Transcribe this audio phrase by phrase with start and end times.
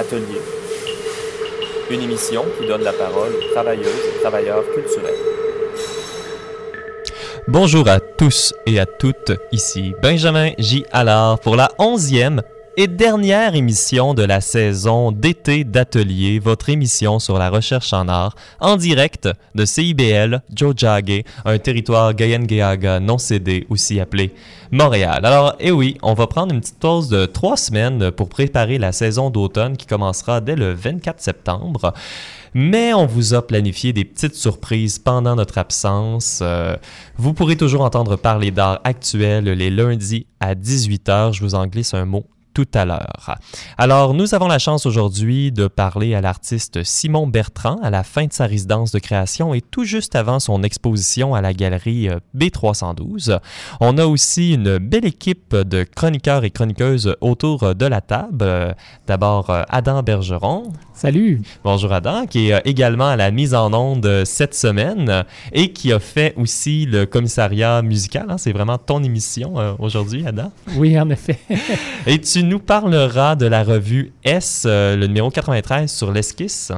[0.00, 0.40] Atelier,
[1.90, 5.12] une émission qui donne la parole aux travailleuses et travailleurs culturels.
[7.46, 10.86] Bonjour à tous et à toutes, ici Benjamin J.
[10.90, 12.40] Allard pour la onzième
[12.80, 18.34] et dernière émission de la saison d'été d'Atelier, votre émission sur la recherche en art,
[18.58, 24.32] en direct de CIBL Jojage, un territoire Gayen-Geaga non cédé, aussi appelé
[24.70, 25.26] Montréal.
[25.26, 28.92] Alors, eh oui, on va prendre une petite pause de trois semaines pour préparer la
[28.92, 31.92] saison d'automne qui commencera dès le 24 septembre.
[32.54, 36.38] Mais on vous a planifié des petites surprises pendant notre absence.
[36.40, 36.76] Euh,
[37.18, 41.34] vous pourrez toujours entendre parler d'art actuel les lundis à 18h.
[41.34, 43.36] Je vous en glisse un mot tout à l'heure.
[43.78, 48.26] Alors, nous avons la chance aujourd'hui de parler à l'artiste Simon Bertrand à la fin
[48.26, 52.18] de sa résidence de création et tout juste avant son exposition à la galerie euh,
[52.36, 53.38] B312.
[53.80, 58.74] On a aussi une belle équipe de chroniqueurs et chroniqueuses autour de la table.
[59.06, 60.72] D'abord, euh, Adam Bergeron.
[60.94, 61.40] Salut.
[61.64, 65.92] Bonjour Adam, qui est euh, également à la mise en onde cette semaine et qui
[65.92, 68.26] a fait aussi le commissariat musical.
[68.28, 68.38] Hein.
[68.38, 70.52] C'est vraiment ton émission aujourd'hui, Adam.
[70.76, 71.38] Oui, en effet.
[72.06, 76.72] et tu nous parleras de la revue S, euh, le numéro 93 sur l'esquisse.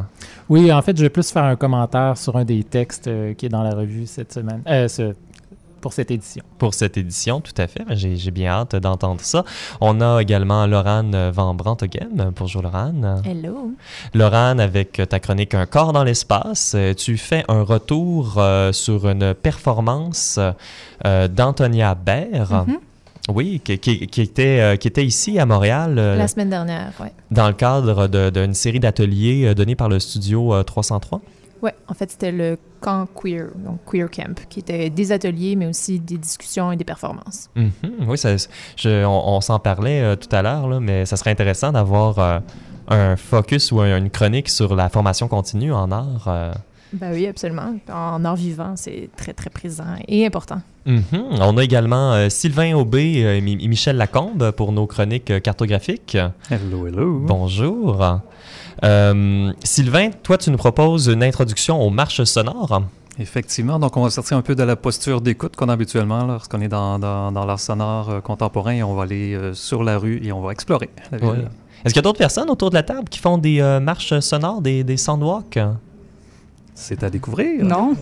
[0.50, 3.46] Oui, en fait, je vais plus faire un commentaire sur un des textes euh, qui
[3.46, 4.60] est dans la revue cette semaine.
[4.68, 4.86] Euh,
[5.80, 6.44] pour cette édition.
[6.58, 7.84] Pour cette édition, tout à fait.
[7.96, 9.44] J'ai bien hâte d'entendre ça.
[9.80, 12.32] On a également Laurane Van Brantogem.
[12.36, 13.22] Bonjour Laurane.
[13.24, 13.72] Hello.
[14.12, 20.38] Laurane, avec ta chronique Un corps dans l'espace, tu fais un retour sur une performance
[21.04, 22.44] d'Antonia Baer.
[22.52, 22.78] Mm-hmm.
[23.28, 25.96] Oui, qui, était, euh, qui était ici à Montréal.
[25.98, 27.08] Euh, la semaine dernière, oui.
[27.30, 31.20] Dans le cadre d'une série d'ateliers euh, donnés par le studio 303.
[31.62, 35.66] Oui, en fait, c'était le camp queer, donc Queer Camp, qui était des ateliers, mais
[35.66, 37.48] aussi des discussions et des performances.
[37.56, 38.08] Mm-hmm.
[38.08, 38.34] oui, ça,
[39.06, 42.42] on, s'en parlait tout à l'heure, mais ça serait intéressant d'avoir
[42.88, 46.56] un focus ou une chronique sur la formation continue en art.
[46.92, 47.74] Ben oui, absolument.
[47.90, 50.60] En art vivant, c'est très, très présent et important.
[50.86, 51.40] Mm-hmm.
[51.40, 56.18] On a également euh, Sylvain Aubé euh, et Michel Lacombe pour nos chroniques euh, cartographiques.
[56.50, 57.20] Hello, hello.
[57.20, 58.20] Bonjour.
[58.82, 62.82] Sylvain, toi, tu nous proposes une introduction aux marches sonores.
[63.18, 66.62] Effectivement, donc on va sortir un peu de la posture d'écoute qu'on a habituellement lorsqu'on
[66.62, 70.40] est dans, dans, l'art sonore contemporain et on va aller sur la rue et on
[70.40, 71.48] va explorer la ville.
[71.84, 74.62] Est-ce qu'il y a d'autres personnes autour de la table qui font des marches sonores,
[74.62, 75.58] des, des soundwalks?
[76.74, 77.62] C'est à découvrir.
[77.64, 77.94] Non.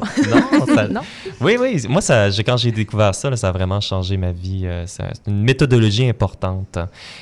[0.90, 1.00] non,
[1.40, 1.82] Oui, oui.
[1.88, 4.62] Moi, ça, quand j'ai découvert ça, ça a vraiment changé ma vie.
[4.64, 6.78] Euh, c'est une méthodologie importante.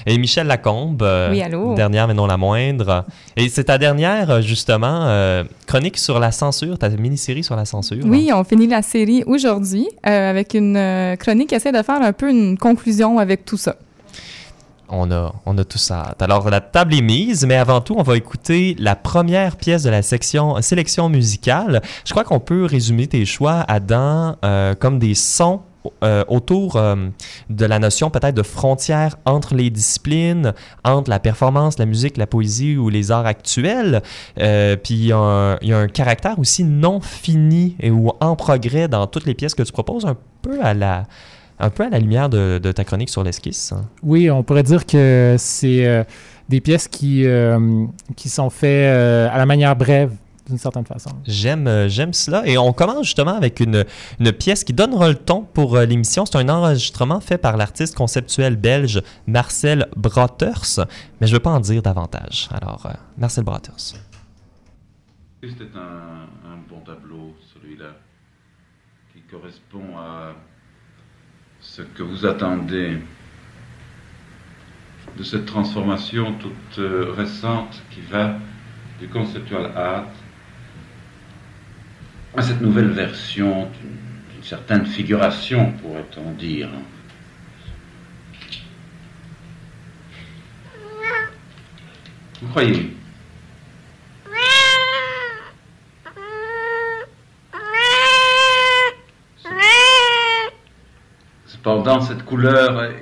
[0.07, 1.75] Et Michel Lacombe, euh, oui, allô?
[1.75, 3.07] dernière mais non la moindre.
[3.37, 5.09] Et c'est ta dernière, euh, justement,
[5.67, 8.05] chronique sur la censure, ta mini-série sur la censure.
[8.05, 12.31] Oui, on finit la série aujourd'hui avec une chronique qui essaie de faire un peu
[12.31, 13.77] une conclusion avec tout ça
[14.89, 16.15] on a, tout ça.
[16.21, 19.91] Alors, la table est mise, mais avant tout, on va écouter la première pièce de
[19.91, 21.83] la section sélection musicale.
[22.05, 25.63] Je crois qu'on peut résumer tes choix, Adam, euh, comme des sons
[26.03, 26.97] euh, autour euh,
[27.49, 30.53] de la notion peut-être de frontière entre les disciplines,
[30.85, 34.03] entre la performance, la musique, la poésie ou les arts actuels.
[34.37, 39.25] puis il y, a un caractère aussi non fini et ou en progrès dans toutes
[39.25, 41.05] les pièces que tu proposes, un peu à la
[41.59, 43.75] un peu à la lumière de, ta chronique sur l'esquisse.
[44.03, 46.05] Oui, on pourrait dire que c'est euh,
[46.49, 47.87] des pièces qui, euh,
[48.17, 50.13] qui sont faites euh, à la manière brève
[50.47, 51.11] d'une certaine façon.
[51.27, 52.43] J'aime, j'aime cela.
[52.47, 53.85] Et on commence justement avec une,
[54.19, 56.25] une pièce qui donnera le ton pour l'émission.
[56.25, 60.87] C'est un enregistrement fait par l'artiste conceptuel belge Marcel Broters,
[61.21, 62.49] mais je ne veux pas en dire davantage.
[62.51, 63.77] Alors, Marcel Broters.
[65.43, 67.91] C'était un, un bon tableau, celui-là,
[69.13, 70.33] qui correspond à
[71.69, 72.97] ce que vous attendez
[75.19, 78.39] de cette transformation toute euh, récente qui va
[78.99, 80.07] du conceptual art
[82.37, 86.71] à cette nouvelle version d'une certaine figuration, pourrait-on dire.
[92.41, 92.98] Vous croyez?
[101.59, 102.93] Cependant, cette couleur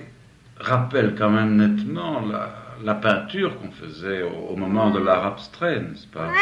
[0.56, 2.22] rappelle quand même nettement
[2.82, 6.32] la, peinture qu'on faisait au, moment de l'art abstrait, n'est-ce pas?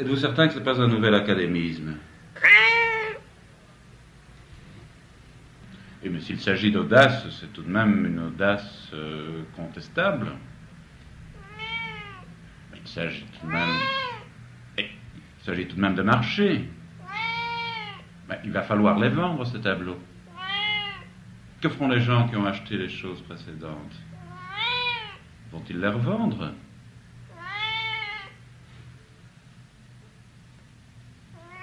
[0.00, 1.94] Êtes-vous certain que ce n'est pas un nouvel académisme?
[6.02, 10.32] Et mais s'il s'agit d'audace, c'est tout de même une audace euh, contestable
[12.94, 13.80] s'agit tout de même.
[14.78, 14.84] il
[15.44, 16.68] s'agit tout de même de marcher.
[18.28, 19.98] Ben, il va falloir les vendre, ces tableaux.
[21.60, 23.96] Que feront les gens qui ont acheté les choses précédentes?
[25.50, 26.52] Vont-ils les revendre?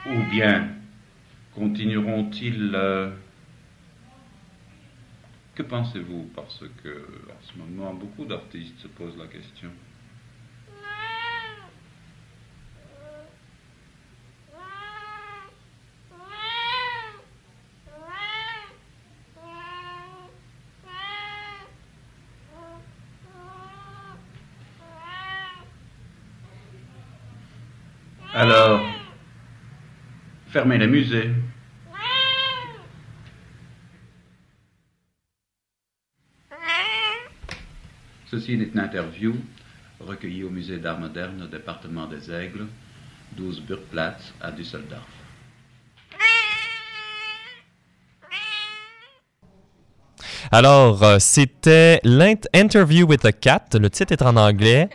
[0.06, 0.70] Ou bien
[1.56, 2.72] continueront-ils...
[2.76, 3.12] euh,
[5.56, 6.30] Que pensez-vous?
[6.36, 9.70] Parce que en ce moment, beaucoup d'artistes se posent la question.
[28.42, 28.84] Alors,
[30.48, 31.30] fermez les musées.
[38.26, 39.36] Ceci est une interview
[40.00, 42.66] recueillie au musée d'art moderne département des Aigles,
[43.34, 45.21] 12 Burgplatz à Düsseldorf.
[50.54, 53.68] Alors, euh, c'était l'Interview with a Cat.
[53.74, 54.90] Le titre est en anglais.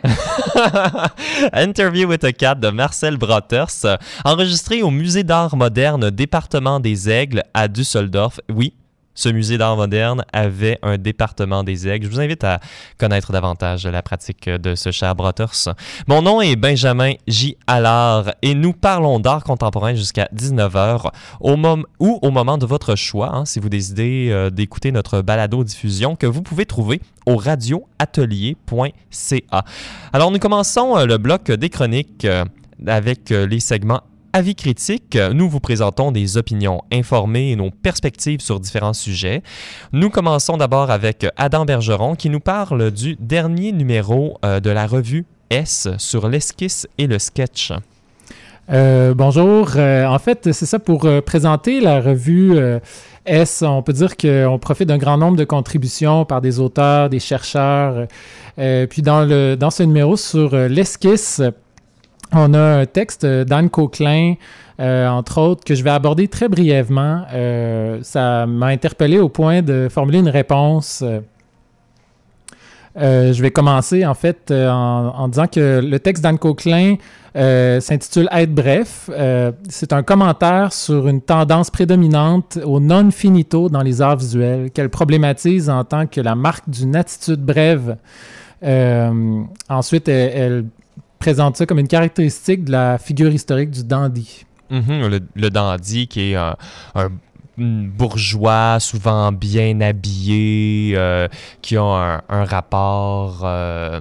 [1.53, 7.43] Interview with a Cat de Marcel Brotters, enregistré au Musée d'art moderne département des Aigles
[7.55, 8.39] à Düsseldorf.
[8.53, 8.75] Oui,
[9.17, 12.05] ce musée d'art moderne avait un département des aigles.
[12.05, 12.59] Je vous invite à
[12.99, 15.73] connaître davantage la pratique de ce cher Brotters.
[16.07, 17.57] Mon nom est Benjamin J.
[17.65, 21.09] Allard et nous parlons d'art contemporain jusqu'à 19h
[21.41, 25.21] au mom ou au moment de votre choix, hein, si vous décidez euh, d'écouter notre
[25.21, 29.65] balado-diffusion que vous pouvez trouver au radioatelier.ca.
[30.13, 32.45] Alors nous commençons euh, le bloc des chroniques euh,
[32.85, 34.03] avec les segments
[34.37, 39.41] Avis critique, nous vous présentons des opinions informées et nos perspectives sur différents sujets.
[39.93, 44.85] Nous commençons d'abord avec Adam Bergeron qui nous parle du dernier numéro euh, de la
[44.85, 47.73] revue S sur l'esquisse et le sketch.
[48.71, 49.71] Euh, bonjour.
[49.75, 52.59] Euh, en fait, c'est ça pour présenter la revue
[53.25, 53.63] S.
[53.63, 58.05] On peut dire qu'on profite d'un grand nombre de contributions par des auteurs, des chercheurs.
[58.55, 61.41] Puis dans, le, dans ce numéro sur l'esquisse,
[62.33, 64.35] on a un texte d'Anne Coquelin,
[64.79, 67.23] euh, entre autres, que je vais aborder très brièvement.
[67.33, 71.03] Euh, ça m'a interpellé au point de formuler une réponse.
[72.99, 76.95] Euh, je vais commencer en fait en, disant que le texte d'Anne Coquelin
[77.35, 79.09] s'intitule Être bref.
[79.69, 84.89] C'est un commentaire sur une tendance prédominante au non finito dans les arts visuels qu'elle
[84.89, 87.97] problématise en tant que la marque d'une attitude brève.
[89.69, 90.65] Ensuite, elle
[91.19, 94.45] présente ça comme une caractéristique de la figure historique du dandy.
[94.69, 96.55] Mhm, le, le dandy qui est un,
[96.95, 97.09] un
[97.57, 101.27] bourgeois souvent bien habillé, euh,
[101.61, 103.99] qui a un, un rapport euh,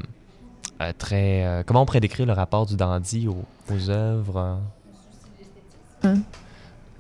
[0.83, 1.45] euh, très...
[1.45, 4.59] euh, comment on pourrait décrire le rapport du dandy aux, aux œuvres?
[6.03, 6.19] Hein?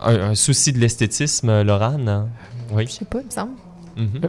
[0.00, 2.28] Un, un souci de l'esthétisme, Laurane?
[2.72, 2.86] Oui.
[2.86, 3.52] Je sais pas, il me semble.
[3.96, 4.20] Mhm.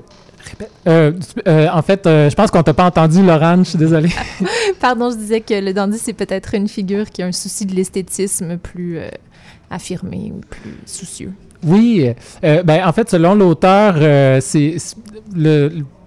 [0.88, 1.12] Euh,
[1.48, 4.10] euh, en fait, euh, je pense qu'on t'a pas entendu, Laurent, je suis désolé.
[4.80, 7.76] Pardon, je disais que le dandy, c'est peut-être une figure qui a un souci de
[7.76, 9.10] l'esthétisme plus euh,
[9.70, 11.32] affirmé ou plus soucieux.
[11.66, 12.14] Oui,
[12.44, 14.78] euh, ben, en fait, selon l'auteur, euh, c'est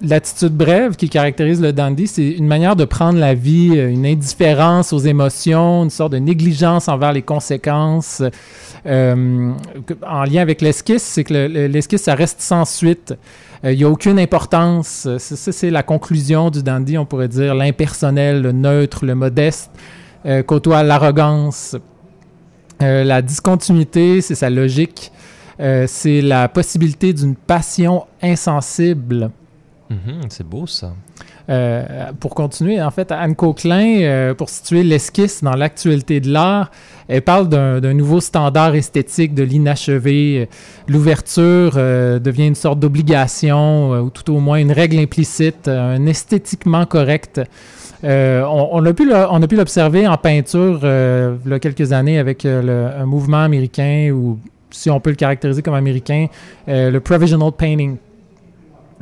[0.01, 4.93] l'attitude brève qui caractérise le dandy, c'est une manière de prendre la vie, une indifférence
[4.93, 8.23] aux émotions, une sorte de négligence envers les conséquences.
[8.87, 9.53] Euh,
[10.07, 13.15] en lien avec l'esquisse, c'est que le- le- l'esquisse, ça reste sans suite.
[13.65, 15.05] Euh, Il n'y a aucune importance.
[15.07, 19.15] Euh, Ça, ça, c'est la conclusion du dandy, on pourrait dire, l'impersonnel, le neutre, le
[19.15, 19.71] modeste,
[20.27, 21.77] euh, côtoie l'arrogance.
[22.83, 25.13] Euh, la discontinuité, c'est sa logique.
[25.61, 29.31] Euh, c'est la possibilité d'une passion insensible.
[29.91, 30.95] Mhm, c'est beau ça.
[31.49, 36.71] Euh, pour continuer, en fait, Anne Coquelin, euh, pour situer l'esquisse dans l'actualité de l'art,
[37.09, 40.49] elle parle d'un nouveau standard esthétique de l'inachevé.
[40.87, 46.87] L'ouverture euh, devient une sorte d'obligation, ou tout au moins une règle implicite, un esthétiquement
[46.87, 47.41] correct.
[48.05, 53.43] On, a pu l'observer en peinture il y a quelques années avec le- un mouvement
[53.43, 54.39] américain, ou
[54.71, 56.27] si on peut le caractériser comme américain,
[56.69, 57.97] le provisional painting.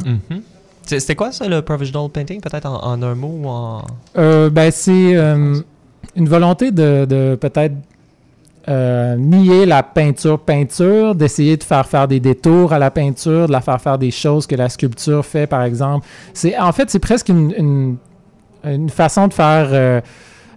[0.05, 0.19] Mhm.
[0.29, 0.43] C'est-
[0.89, 2.41] C'était quoi ça, le provisional painting?
[2.41, 3.83] Peut-être en, un mot ou en...
[4.17, 5.57] Euh, ben, c'est euh,
[6.17, 7.75] une volonté de, peut-être
[8.69, 13.53] euh, nier la peinture peinture, d'essayer de faire faire des détours à la peinture, de
[13.53, 16.07] la faire faire des choses que la sculpture fait, par exemple.
[16.33, 17.99] C'est en fait c'est presque une,
[18.65, 20.03] une, façon de faire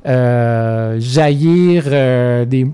[0.05, 1.83] euh, jaillir
[2.47, 2.67] des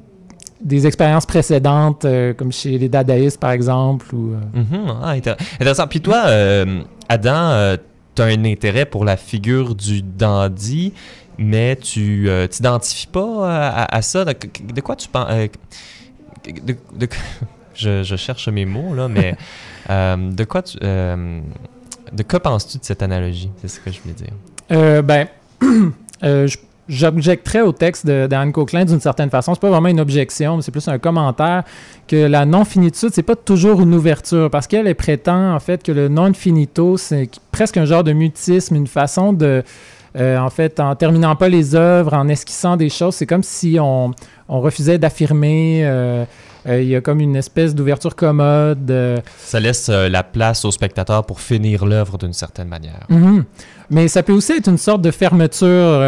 [0.61, 4.13] des expériences précédentes, euh, comme chez les dadaïstes, par exemple.
[4.15, 5.87] Ou, euh, Mhm, ah, intér- intéressant.
[5.87, 7.75] Puis toi, euh, Adam,
[8.15, 10.93] tu as un intérêt pour la figure du dandy,
[11.37, 14.25] mais tu t'identifies pas à, ça?
[14.25, 14.33] De,
[14.73, 15.29] de quoi tu penses...
[16.45, 17.07] de, de-
[17.79, 19.35] Je, je cherche mes mots, là, mais
[19.89, 23.51] de quoi tu, de quoi penses-tu de cette analogie?
[23.61, 25.03] C'est ce que je voulais dire.
[25.03, 25.27] Ben,
[26.23, 26.57] je-
[26.89, 29.53] j'objecterais au texte d'Anne Coquelin d'une certaine façon.
[29.53, 31.63] C'est pas vraiment une objection, mais c'est plus un commentaire
[32.07, 35.91] que la non-finitude, c'est pas toujours une ouverture parce qu'elle elle prétend en fait que
[35.91, 39.63] le non-finito, c'est presque un genre de mutisme, une façon de.
[40.15, 43.77] euh, en fait, en terminant pas les œuvres, en esquissant des choses, c'est comme si
[43.79, 44.11] on,
[44.49, 45.81] on refusait d'affirmer.
[45.83, 46.25] euh,
[46.67, 48.89] euh, Il y a comme une espèce d'ouverture commode.
[48.89, 53.05] euh, Ça laisse euh, la place au spectateur pour finir l'œuvre d'une certaine manière.
[53.09, 53.43] Mhm.
[53.89, 56.01] Mais ça peut aussi être une sorte de fermeture,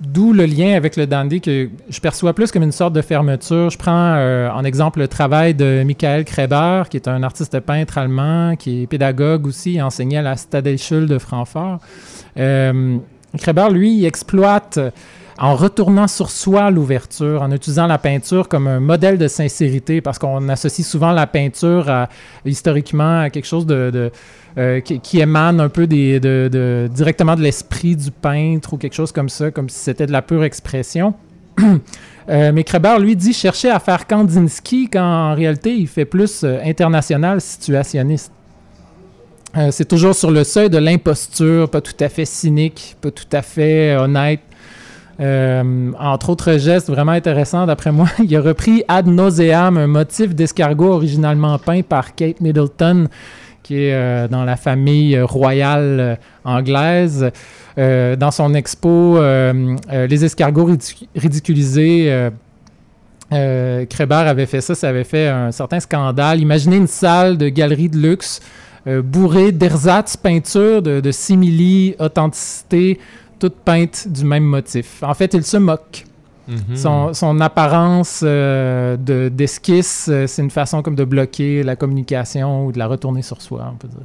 [0.00, 3.68] d'où le lien avec le dandy que je perçois plus comme une sorte de fermeture.
[3.68, 4.16] Je prends
[4.54, 8.86] en exemple le travail de Michael Kreber, qui est un artiste peintre allemand, qui est
[8.86, 11.80] pédagogue aussi, il enseignait à la Stadtschule de Francfort.
[12.34, 14.78] Kreber, lui, il exploite
[15.40, 20.18] en retournant sur soi l'ouverture, en utilisant la peinture comme un modèle de sincérité, parce
[20.18, 21.90] qu'on associe souvent la peinture
[22.44, 24.12] historiquement à quelque chose de,
[24.58, 29.50] euh, qui, émane un peu directement de l'esprit du peintre ou quelque chose comme ça,
[29.50, 31.14] comme si c'était de la pure expression.
[32.28, 36.44] Euh, mais Kreber, lui, dit chercher à faire Kandinsky quand en réalité il fait plus
[36.44, 38.30] euh, international situationniste.
[39.72, 43.42] C'est toujours sur le seuil de l'imposture, pas tout à fait cynique, pas tout à
[43.42, 44.42] fait honnête.
[45.20, 50.34] Euh, entre autres gestes vraiment intéressants, d'après moi, il a repris ad nauseam un motif
[50.34, 53.08] d'escargot originalement peint par Kate Middleton,
[53.62, 57.30] qui est euh, dans la famille royale euh, anglaise.
[57.76, 62.28] Dans son expo Les escargots ridicu- ridiculisés,
[63.32, 66.40] euh, Kreber avait fait ça, ça avait fait un certain scandale.
[66.40, 68.40] Imaginez une salle de galerie de luxe
[68.86, 72.98] bourrée d'ersatz peinture de simili, authenticité,
[73.40, 75.02] toutes peintes du même motif.
[75.02, 76.04] En fait, il se moque.
[76.48, 76.76] Mhm.
[76.76, 82.66] Son, son apparence euh, de- d'esquisse, euh, c'est une façon comme de bloquer la communication
[82.66, 83.98] ou de la retourner sur soi, on peut dire.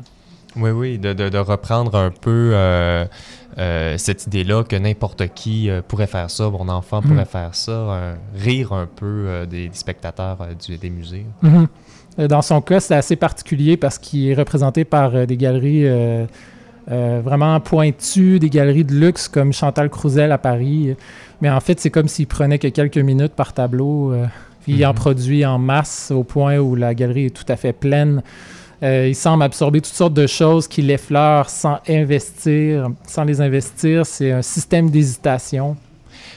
[0.58, 3.06] Oui, oui, de, de- de reprendre un peu euh,
[3.58, 7.25] euh, cette idée-là que n'importe qui pourrait faire ça, mon enfant pourrait Mm.
[7.25, 11.25] faire ça, rire un peu des, des spectateurs du- des musées.
[11.42, 11.68] Mhm.
[12.30, 15.86] Dans son cas, c'est assez particulier parce qu'il est représenté par des galeries
[16.92, 20.96] euh, vraiment pointues, des galeries de luxe comme Chantal Crouzel à Paris.
[21.42, 24.12] Mais en fait, c'est comme s'il prenait que quelques minutes par tableau.
[24.13, 24.25] euh,
[24.63, 24.96] puis il en Mhm.
[24.96, 28.24] produit en masse au point où la galerie est tout à fait pleine.
[28.84, 34.06] Euh, il semble absorber toutes sortes de choses qu'il effleure sans investir, sans les investir.
[34.08, 35.75] C'est un système d'hésitation.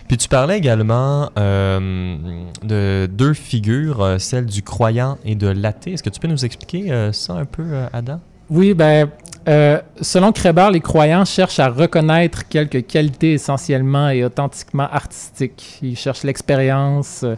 [0.09, 2.17] Puis tu parlais également euh,
[2.63, 5.93] de deux figures, celle du croyant et de l'athée.
[5.95, 8.21] Est-ce que tu peux nous expliquer euh, ça un peu, Adam?
[8.51, 9.09] Oui, ben,
[9.49, 15.79] euh, selon Kreber, les croyants cherchent à reconnaître quelques qualités essentiellement et authentiquement artistiques.
[15.83, 17.37] Ils cherchent l'expérience euh,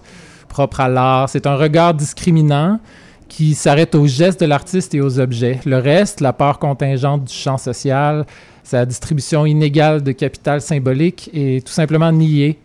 [0.49, 1.29] propre à l'art.
[1.29, 2.81] C'est un regard discriminant
[3.29, 5.61] qui s'arrête aux gestes de l'artiste et aux objets.
[5.65, 8.27] Le reste, la part contingente du champ social,
[8.65, 12.59] sa distribution inégale de capital symbolique est tout simplement niée,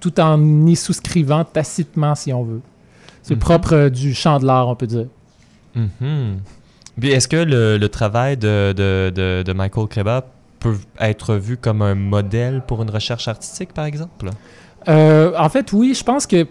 [0.00, 2.60] tout en y souscrivant tacitement, si on veut.
[3.22, 3.40] C'est Mhm.
[3.40, 5.06] propre euh, du champ de l'art, on peut dire.
[5.76, 6.40] Mhm.
[7.02, 10.20] Est-ce que le, travail de, Michael Kreber
[10.58, 14.30] peut être vu comme un modèle pour une recherche artistique, par exemple?
[14.88, 16.46] Euh, en fait, oui, je pense que,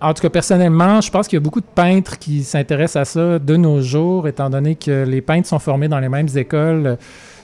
[0.00, 3.04] en tout cas personnellement, je pense qu'il y a beaucoup de peintres qui s'intéressent à
[3.04, 6.98] ça de nos jours, étant donné que les peintres sont formés dans les mêmes écoles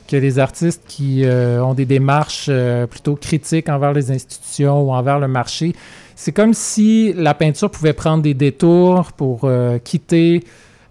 [0.09, 4.93] que les artistes qui euh, ont des démarches euh, plutôt critiques envers les institutions ou
[4.93, 5.75] envers le marché.
[6.17, 9.51] C'est comme si la peinture pouvait prendre des détours pour
[9.83, 10.45] quitter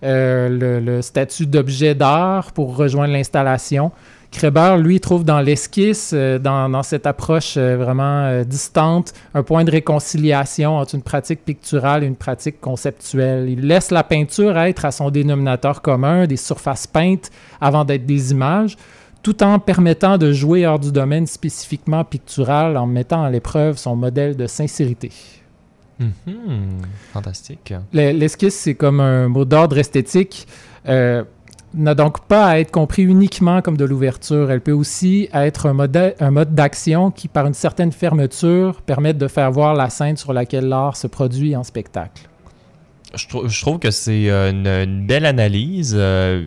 [0.03, 3.91] euh, le, statut d'objet d'art pour rejoindre l'installation.
[4.31, 9.72] Kreber, lui, trouve dans l'esquisse, euh, dans, cette approche euh, vraiment distante, un point de
[9.72, 13.50] réconciliation entre une pratique picturale et une pratique conceptuelle.
[13.50, 17.29] Il laisse la peinture être à son dénominateur commun, des surfaces peintes
[17.60, 18.77] avant d'être des images,
[19.22, 23.96] tout en permettant de jouer hors du domaine spécifiquement pictural en mettant à l'épreuve son
[23.96, 25.12] modèle de sincérité.
[26.01, 26.81] Mhm.
[27.13, 27.74] Fantastique.
[27.93, 30.48] Le- L'esquisse, c'est comme un mot d'ordre esthétique.
[30.88, 31.24] euh,
[31.74, 34.51] n'a donc pas à être compris uniquement comme de l'ouverture.
[34.51, 39.13] Elle peut aussi être un mode, un mode d'action qui, par une certaine fermeture, permet
[39.13, 42.24] de faire voir la scène sur laquelle l'art se produit en spectacle.
[43.15, 45.96] Je, trou- je trouve que c'est euh, une, une belle analyse.
[45.98, 46.43] euh,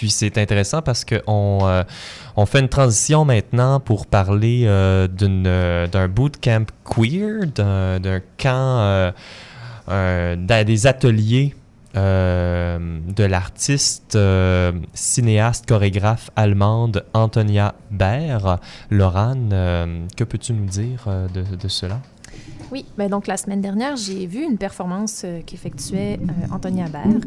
[0.00, 1.82] puis c'est intéressant parce qu'on euh,
[2.34, 9.12] on fait une transition maintenant pour parler euh, euh, d'un bootcamp queer, d'un, camp,
[9.90, 11.54] euh, d'a- des ateliers
[11.94, 14.16] de l'artiste
[14.94, 18.56] cinéaste chorégraphe allemande Antonia Baer.
[18.90, 22.00] Laurent, euh, que peux-tu nous dire de, cela?
[22.72, 26.18] Oui, ben donc la semaine dernière, j'ai vu une performance qu'effectuait
[26.52, 27.20] Anthony Habert,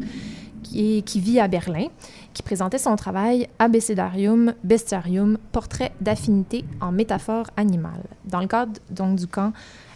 [0.64, 1.86] qui, vit à Berlin,
[2.32, 9.16] qui présentait son travail Abécédarium, Bestiarium, portrait d'affinité en métaphore animale, dans le cadre donc
[9.16, 9.52] du camp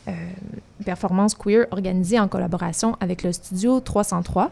[0.09, 0.13] euh,
[0.85, 4.51] performance queer organisé en collaboration avec le studio 303,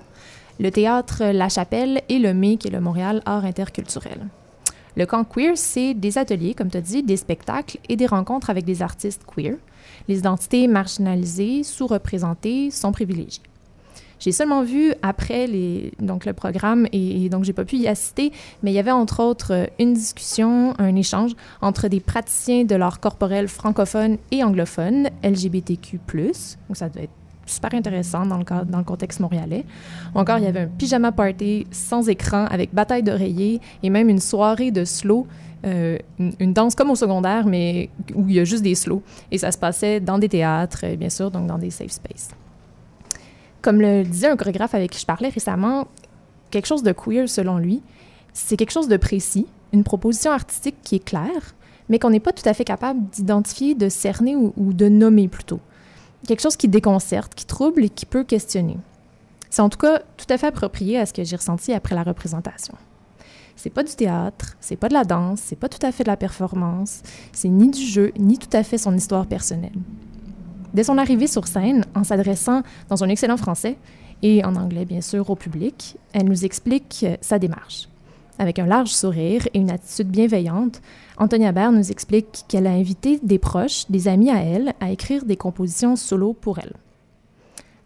[0.58, 4.26] le théâtre La Chapelle et le ME, qui est le Montréal Art Interculturel.
[4.96, 8.48] Le camp queer, c'est des ateliers, comme tu as dit, des spectacles et des rencontres
[8.48, 9.56] avec des artistes queer.
[10.08, 13.42] Les identités marginalisées, sous-représentées, sont privilégiées.
[14.18, 18.32] J'ai seulement vu après le programme et, et donc j'ai pas pu y assister,
[18.62, 22.74] mais il y avait entre autres euh, une discussion, un échange entre des praticiens de
[22.74, 26.00] l'art corporel francophone et anglophone, LGBTQ+.
[26.68, 27.10] Donc ça doit être
[27.46, 29.64] super intéressant dans le, contexte montréalais.
[30.14, 34.08] Ou encore, il y avait un pyjama party sans écran avec bataille d'oreillers et même
[34.08, 35.26] une soirée de slow,
[35.64, 39.02] euh, une, danse comme au secondaire, mais où il y a juste des slows.
[39.30, 42.30] Et ça se passait dans des théâtres, bien sûr, donc dans des safe spaces.
[43.66, 45.88] Comme le disait un chorégraphe avec qui je parlais récemment,
[46.52, 47.82] quelque chose de queer, selon lui,
[48.32, 51.56] c'est quelque chose de précis, une proposition artistique qui est claire,
[51.88, 55.58] mais qu'on n'est pas tout à fait capable d'identifier, de cerner ou, de nommer plutôt.
[56.28, 58.78] Quelque chose qui déconcerte, qui trouble et qui peut questionner.
[59.50, 62.04] C'est en tout cas tout à fait approprié à ce que j'ai ressenti après la
[62.04, 62.74] représentation.
[63.56, 66.08] C'est pas du théâtre, c'est pas de la danse, c'est pas tout à fait de
[66.08, 69.72] la performance, c'est ni du jeu, ni tout à fait son histoire personnelle.
[70.76, 73.78] Dès son arrivée sur scène, en s'adressant dans un excellent français
[74.20, 77.88] et en anglais bien sûr au public, elle nous explique euh, sa démarche.
[78.38, 80.82] Avec un large sourire et une attitude bienveillante,
[81.16, 85.24] Antonia Baird nous explique qu'elle a invité des proches, des amis à elle, à écrire
[85.24, 86.74] des compositions solo pour elle.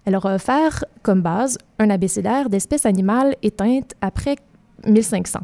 [0.04, 4.35] Elle leur a offert comme base un abécédaire d'espèces animales éteintes après
[4.85, 5.38] 1500.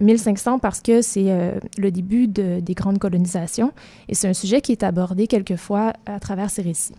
[0.00, 3.72] 1500 parce que c'est euh, le début de- des grandes colonisations
[4.08, 6.94] et c'est un sujet qui est abordé quelquefois à travers ces récits.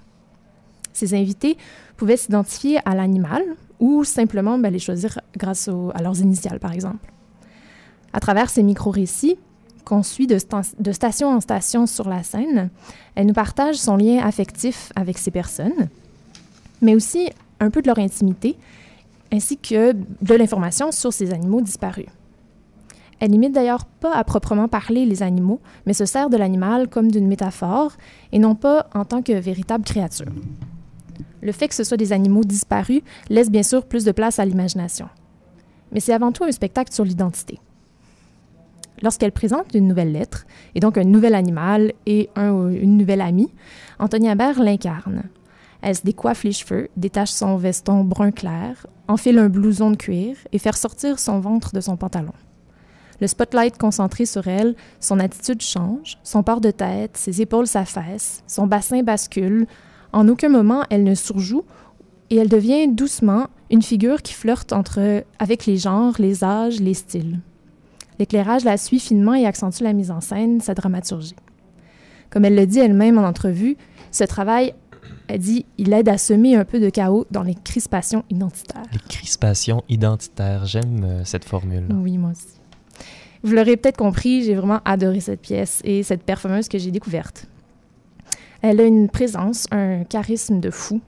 [0.93, 1.57] Ces invités
[1.97, 3.41] pouvaient s'identifier à l'animal
[3.79, 7.11] ou simplement ben, les choisir grâce à leurs initiales, par exemple.
[8.13, 9.37] À travers ces micro-récits,
[9.85, 10.37] qu'on suit de,
[10.79, 12.69] de station en station sur la scène,
[13.15, 15.89] elle nous partage son lien affectif avec ces personnes,
[16.81, 17.29] mais aussi
[17.59, 18.55] un peu de leur intimité,
[19.31, 22.05] ainsi que de l'information sur ces animaux disparus.
[23.23, 27.09] Elle n'imite d'ailleurs pas à proprement parler les animaux, mais se sert de l'animal comme
[27.09, 27.93] d'une métaphore
[28.33, 30.27] et non pas en tant que véritable créature.
[31.41, 34.45] Le fait que ce soit des animaux disparus laisse bien sûr plus de place à
[34.45, 35.07] l'imagination.
[35.93, 37.61] Mais c'est avant tout un spectacle sur l'identité.
[39.01, 43.53] Lorsqu'elle présente une nouvelle lettre, et donc un nouvel animal et un une nouvelle amie,
[43.99, 45.23] Antonia Habert l'incarne.
[45.81, 50.35] Elle se décoiffe les cheveux, détache son veston brun clair, enfile un blouson de cuir
[50.51, 52.33] et fait sortir son ventre de son pantalon.
[53.23, 58.43] Le spotlight concentré sur elle, son attitude change, son port de tête, ses épaules s'affaissent,
[58.47, 59.65] son bassin bascule.
[60.11, 61.63] En aucun moment, elle ne surjoue
[62.29, 66.93] et elle devient doucement une figure qui flirte entre, avec les genres, les âges, les
[66.93, 67.39] styles.
[68.19, 71.37] L'éclairage la suit finement et accentue la mise en scène, sa dramaturgie.
[72.29, 73.77] Comme elle le dit elle-même en entrevue,
[74.11, 74.73] ce travail,
[75.29, 78.83] elle dit, il aide à semer un peu de chaos dans les crispations identitaires.
[78.91, 80.65] Les crispations identitaires.
[80.65, 81.87] J'aime euh, cette formule.
[81.89, 82.59] Oui, moi aussi.
[83.45, 87.47] Vous l'aurez peut-être compris, j'ai vraiment adoré cette pièce et cette performeuse que j'ai découverte.
[88.61, 91.01] Elle a une présence, un charisme de fou.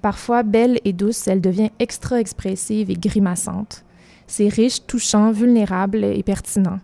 [0.00, 3.84] Parfois belle et douce, elle devient extra expressive et grimaçante.
[4.26, 6.78] C'est riche, touchant, vulnérable et pertinent.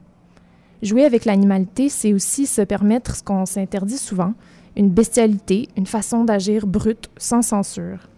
[0.82, 4.34] Jouer avec l'animalité, c'est aussi se permettre ce qu'on s'interdit souvent,
[4.76, 8.10] une bestialité, une façon d'agir brute, sans censure.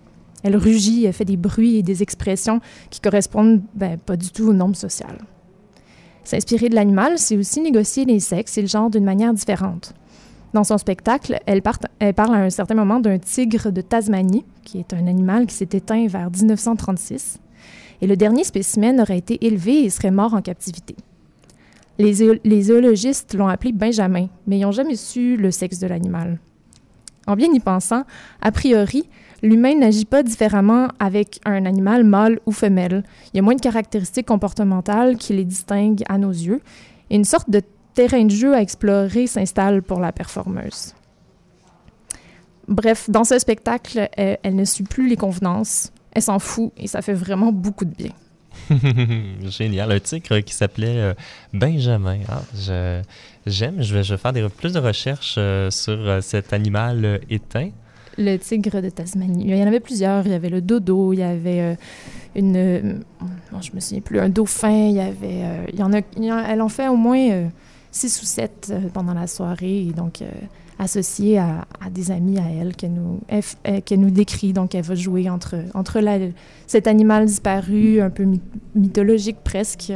[0.42, 4.48] Elle rugit, elle fait des bruits et des expressions qui correspondent ben, pas du tout
[4.48, 5.18] aux normes sociales.
[6.30, 9.94] S'inspirer de l'animal, c'est aussi négocier les sexes et le genre d'une manière différente.
[10.54, 14.94] Dans son spectacle, elle, parle à un certain moment d'un tigre de Tasmanie, qui est
[14.94, 17.40] un animal qui s'est éteint vers 1936,
[18.00, 20.94] et le dernier spécimen aurait été élevé et serait mort en captivité.
[21.98, 26.38] Les, les zoologistes l'ont appelé Benjamin, mais ils n'ont jamais su le sexe de l'animal.
[27.26, 28.04] En bien y pensant,
[28.40, 29.08] a priori,
[29.42, 33.02] l'humain n'agit pas différemment avec un animal mâle ou femelle.
[33.32, 36.60] Il y a moins de caractéristiques comportementales qui les distinguent à nos yeux,
[37.10, 37.62] et une sorte de
[37.94, 40.94] terrain de jeu à explorer s'installe pour la performeuse.
[42.68, 46.86] Bref, dans ce spectacle, elle, elle ne suit plus les convenances, elle s'en fout et
[46.86, 48.12] ça fait vraiment beaucoup de bien.
[49.48, 49.90] Génial.
[49.92, 51.14] Un tigre qui s'appelait euh,
[51.52, 52.18] Benjamin.
[52.28, 53.02] Ah, je-
[53.46, 53.82] J'aime.
[53.82, 57.70] Je vais, faire des, plus de recherches euh, sur euh, cet animal euh, éteint.
[58.22, 59.44] Le tigre de Tasmanie.
[59.46, 60.26] Il y en avait plusieurs.
[60.26, 61.74] Il y avait le dodo, il y avait euh,
[62.36, 62.56] une.
[62.56, 62.94] euh,
[63.74, 64.88] me souviens plus, un dauphin.
[64.88, 65.42] Il y avait.
[65.42, 66.00] euh, il y en a,
[66.52, 67.48] elle en fait au moins
[67.90, 69.88] six ou sept pendant la soirée.
[69.96, 70.22] Donc,
[70.78, 74.52] associée à, des amis à elle qu'elle nous, décrit.
[74.52, 76.02] Donc, elle va jouer entre, entre
[76.66, 78.40] cet animal disparu, un peu my-
[78.74, 79.92] mythologique presque,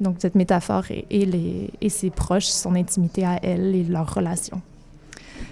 [0.00, 4.14] donc cette métaphore, et, et, les, et ses proches, son intimité à elle et leur
[4.14, 4.60] relation.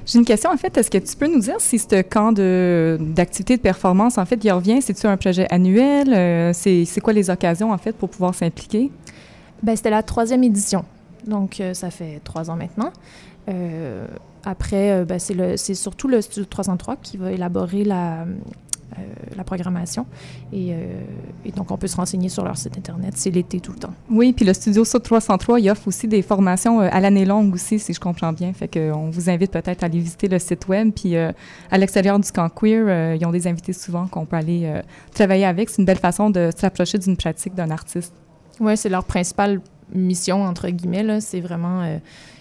[0.06, 0.76] J'ai une question, en fait.
[0.78, 4.42] Est-ce que tu peux nous dire si ce camp de- d'activité de, performance, en fait,
[4.44, 4.80] il revient?
[4.80, 6.14] C'est-tu un projet annuel?
[6.14, 8.90] Euh, c'est quoi les occasions, en fait, pour pouvoir s'impliquer?
[9.62, 10.84] Ben, c'était la troisième édition,
[11.26, 12.92] donc euh, ça fait trois ans maintenant.
[13.48, 14.06] Euh,
[14.44, 18.26] après, ben, c'est surtout le Studio 303 qui va élaborer la,
[19.36, 20.06] la programmation.
[20.52, 21.00] Et, euh,
[21.44, 23.14] et donc, on peut se renseigner sur leur site Internet.
[23.16, 23.92] C'est l'été tout le temps.
[24.10, 27.54] Oui, puis le studio Saut 303, il offre aussi des formations euh, à l'année longue
[27.54, 28.52] aussi, si je comprends bien.
[28.52, 30.90] Fait que, euh, on vous invite peut-être à aller visiter le site web.
[30.92, 31.32] Puis euh,
[31.70, 34.82] à l'extérieur du camp queer, euh, ils ont des invités souvent qu'on peut aller euh,
[35.14, 35.68] travailler avec.
[35.70, 38.14] C'est une belle façon de s'approcher d'une pratique d'un artiste.
[38.60, 39.60] Oui, c'est leur principale
[39.94, 41.20] mission, entre guillemets.
[41.20, 41.82] C'est vraiment...
[41.82, 41.98] euh,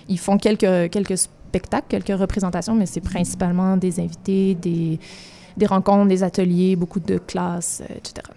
[0.07, 4.99] ils font quelques, quelques spectacles, quelques représentations, mais c'est principalement des invités, des,
[5.57, 8.27] des rencontres, des ateliers, beaucoup de classes, euh, etc.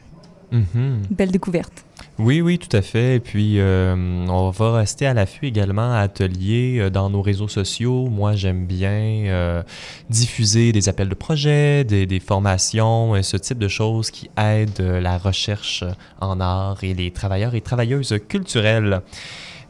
[0.50, 1.02] Mhm.
[1.11, 1.85] Belle découverte.
[2.18, 3.16] Oui, oui, tout à fait.
[3.16, 3.94] Et puis, euh,
[4.28, 8.09] on va rester à l'affût également à Atelier euh, dans nos réseaux sociaux.
[8.09, 9.62] Moi, j'aime bien euh,
[10.11, 15.16] diffuser des appels de projets, des, des formations, ce type de choses qui aident la
[15.16, 15.85] recherche
[16.20, 19.02] en art et les travailleurs et travailleuses culturelles.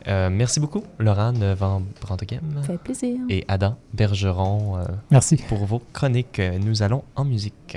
[0.09, 3.19] Euh, merci beaucoup, Laurent Van Brandeghem Ça fait plaisir.
[3.29, 5.37] et Adam Bergeron euh, Merci.
[5.49, 6.41] pour vos chroniques.
[6.65, 7.77] Nous allons en musique.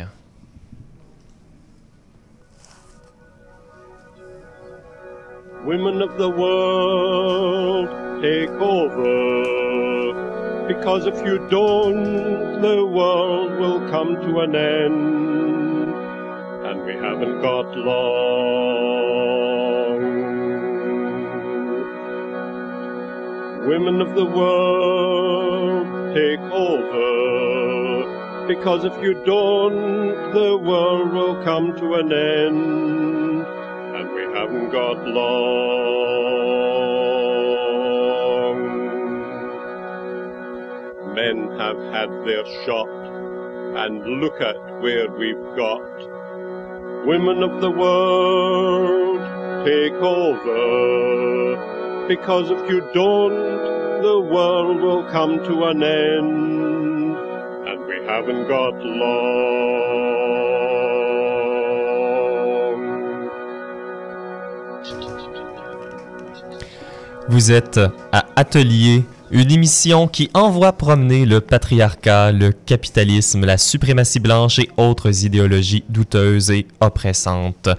[5.65, 7.89] Women of the world,
[8.21, 9.43] take over.
[10.67, 15.93] Because if you don't, the world will come to an end.
[16.65, 19.20] And we haven't got long.
[23.67, 28.47] Women of the world, take over.
[28.47, 33.45] Because if you don't, the world will come to an end
[33.95, 35.51] and we haven't got long.
[41.13, 45.81] Men have had their shot, and look at where we've got.
[47.05, 49.21] Women of the world,
[49.65, 51.70] take over,
[52.15, 53.39] because if you don't,
[54.07, 57.15] the world will come to an end,
[57.67, 60.01] and we haven't got long.
[67.29, 67.79] Vous êtes
[68.11, 74.69] à Atelier, une émission qui envoie promener le patriarcat, le capitalisme, la suprématie blanche et
[74.77, 77.69] autres idéologies douteuses et oppressantes.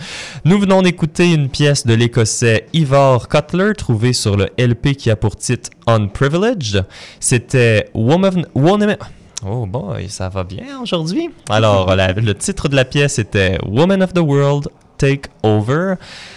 [0.45, 5.17] Nous venons d'écouter une pièce de l'écossais Ivor Cutler trouvée sur le LP qui a
[5.17, 6.85] pour titre Unprivileged.
[7.21, 8.47] C'était Woman...
[8.55, 8.97] Woman
[9.45, 11.31] Oh boy, ça va bien aujourd'hui?
[11.51, 14.69] Alors, le titre de la pièce était Woman of the World,
[15.03, 15.95] Take Over.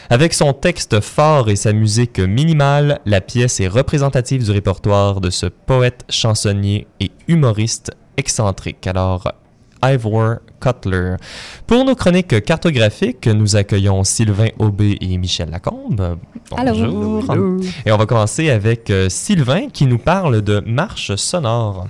[0.10, 5.30] Avec son texte fort et sa musique minimale, la pièce est représentative du répertoire de
[5.30, 8.88] ce poète, chansonnier et humoriste excentrique.
[8.88, 9.32] Alors,
[9.84, 11.18] Ivor Cutler.
[11.68, 16.18] Pour nos chroniques cartographiques, nous accueillons Sylvain Aubé et Michel Lacombe.
[16.50, 17.24] Bonjour.
[17.86, 21.86] Et on va commencer avec euh, Sylvain qui nous parle de marche sonore.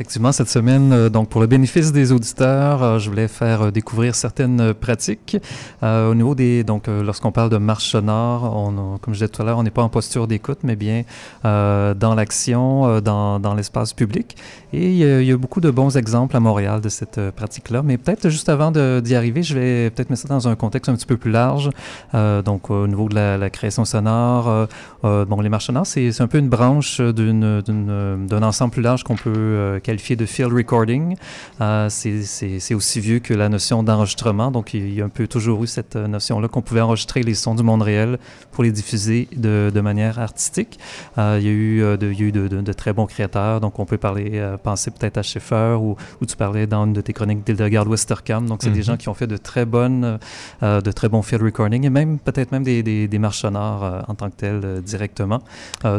[0.00, 3.70] Effectivement, cette semaine, euh, donc pour le bénéfice des auditeurs, euh, je voulais faire euh,
[3.70, 5.36] découvrir certaines pratiques.
[5.82, 9.44] Au niveau des, donc lorsqu'on parle de marche sonore, on, comme je disais tout à
[9.44, 11.02] l'heure, on n'est pas en posture d'écoute, mais bien
[11.44, 14.36] euh, dans l'action, dans, dans l'espace public.
[14.72, 17.82] Et il y, a, beaucoup de bons exemples à Montréal de cette pratique-là.
[17.82, 20.94] Mais peut-être juste avant d'y arriver, je vais peut-être mettre ça dans un contexte un
[20.94, 21.70] petit peu plus large.
[22.14, 24.68] Euh, donc au niveau de la, la création sonore,
[25.02, 29.02] bon, les marches sonores, c'est c'est un peu une branche d'une- d'un ensemble plus large
[29.02, 31.16] qu'on peut qualifié de field recording.
[31.60, 34.50] Euh, c'est- aussi vieux que la notion d'enregistrement.
[34.52, 37.34] Donc, il y a un peu toujours eu cette euh, notion-là qu'on pouvait enregistrer les
[37.34, 38.18] sons du monde réel
[38.52, 40.78] pour les diffuser de, de manière artistique.
[41.18, 43.60] Euh, il y a eu, de, il y a eu de, très bons créateurs.
[43.60, 47.00] Donc, on peut parler, penser peut-être à Schaeffer ou, ou tu parlais dans une de
[47.00, 48.42] tes chroniques d'Hildegard Westerkamp.
[48.42, 48.84] Donc, c'est des Mhm.
[48.84, 50.18] gens qui ont fait de très bonnes,
[50.62, 54.14] de très bons field recording et même peut-être même des, des, des marches sonores en
[54.14, 55.40] tant que telles directement.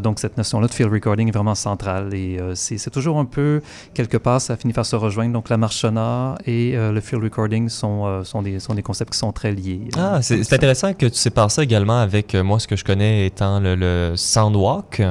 [0.03, 3.61] Donc, cette notion-là de field recording est vraiment centrale et c'est toujours un peu,
[3.93, 5.33] quelque part, ça finit par se rejoindre.
[5.33, 8.81] Donc, la marche sonore et euh, le field recording sont, euh, sont, des, sont des
[8.81, 9.81] concepts qui sont très liés.
[9.97, 13.27] Ah, c'est intéressant que tu sépares ça également avec euh, moi, ce que je connais
[13.27, 15.01] étant le, le soundwalk,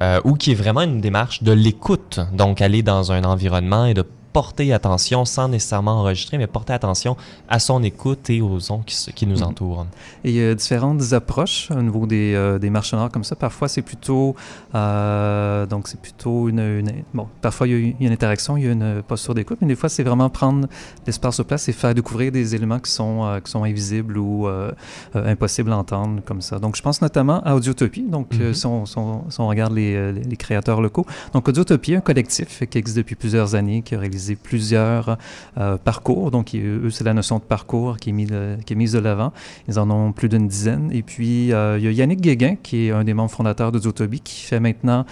[0.00, 2.20] euh, ou qui est vraiment une démarche de l'écoute.
[2.32, 7.16] Donc, aller dans un environnement et de porter attention sans nécessairement enregistrer, mais porter attention
[7.48, 9.42] à son écoute et aux ondes qui, qui nous Mhm.
[9.44, 9.86] entourent.
[10.24, 13.36] Et il y a différentes approches au niveau des, euh, des marches sonores comme ça.
[13.36, 14.34] Parfois, c'est plutôt,
[14.74, 18.68] euh, donc c'est plutôt une, une- bon, parfois il y, a, une interaction, il y
[18.68, 20.66] a une posture d'écoute, mais des fois, c'est vraiment prendre
[21.06, 24.48] l'espace sur place et faire découvrir des éléments qui sont, euh, qui sont invisibles ou
[24.48, 24.72] euh,
[25.14, 26.58] impossibles à entendre comme ça.
[26.58, 28.02] Donc, je pense notamment à Audiotopie.
[28.02, 28.52] Donc, Mhm.
[28.52, 31.06] si, on, si on- si on regarde les, les créateurs locaux.
[31.32, 35.18] Donc, Audiotopie, un collectif qui existe depuis plusieurs années, qui a réalisé plusieurs
[35.58, 36.30] euh, parcours.
[36.30, 39.32] Donc, eux, c'est la notion de parcours qui est, de- mise de l'avant.
[39.68, 40.90] Ils en ont plus d'une dizaine.
[40.92, 44.20] Et puis, euh, il y a Yannick Guéguin, qui est un des membres fondateurs d'Audiotopie,
[44.20, 45.04] qui fait maintenant,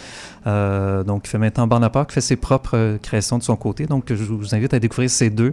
[0.47, 3.87] euh, donc, qui fait maintenant part, qui fait ses propres euh, créations de son côté.
[3.87, 5.53] Donc, je vous invite à découvrir ces deux,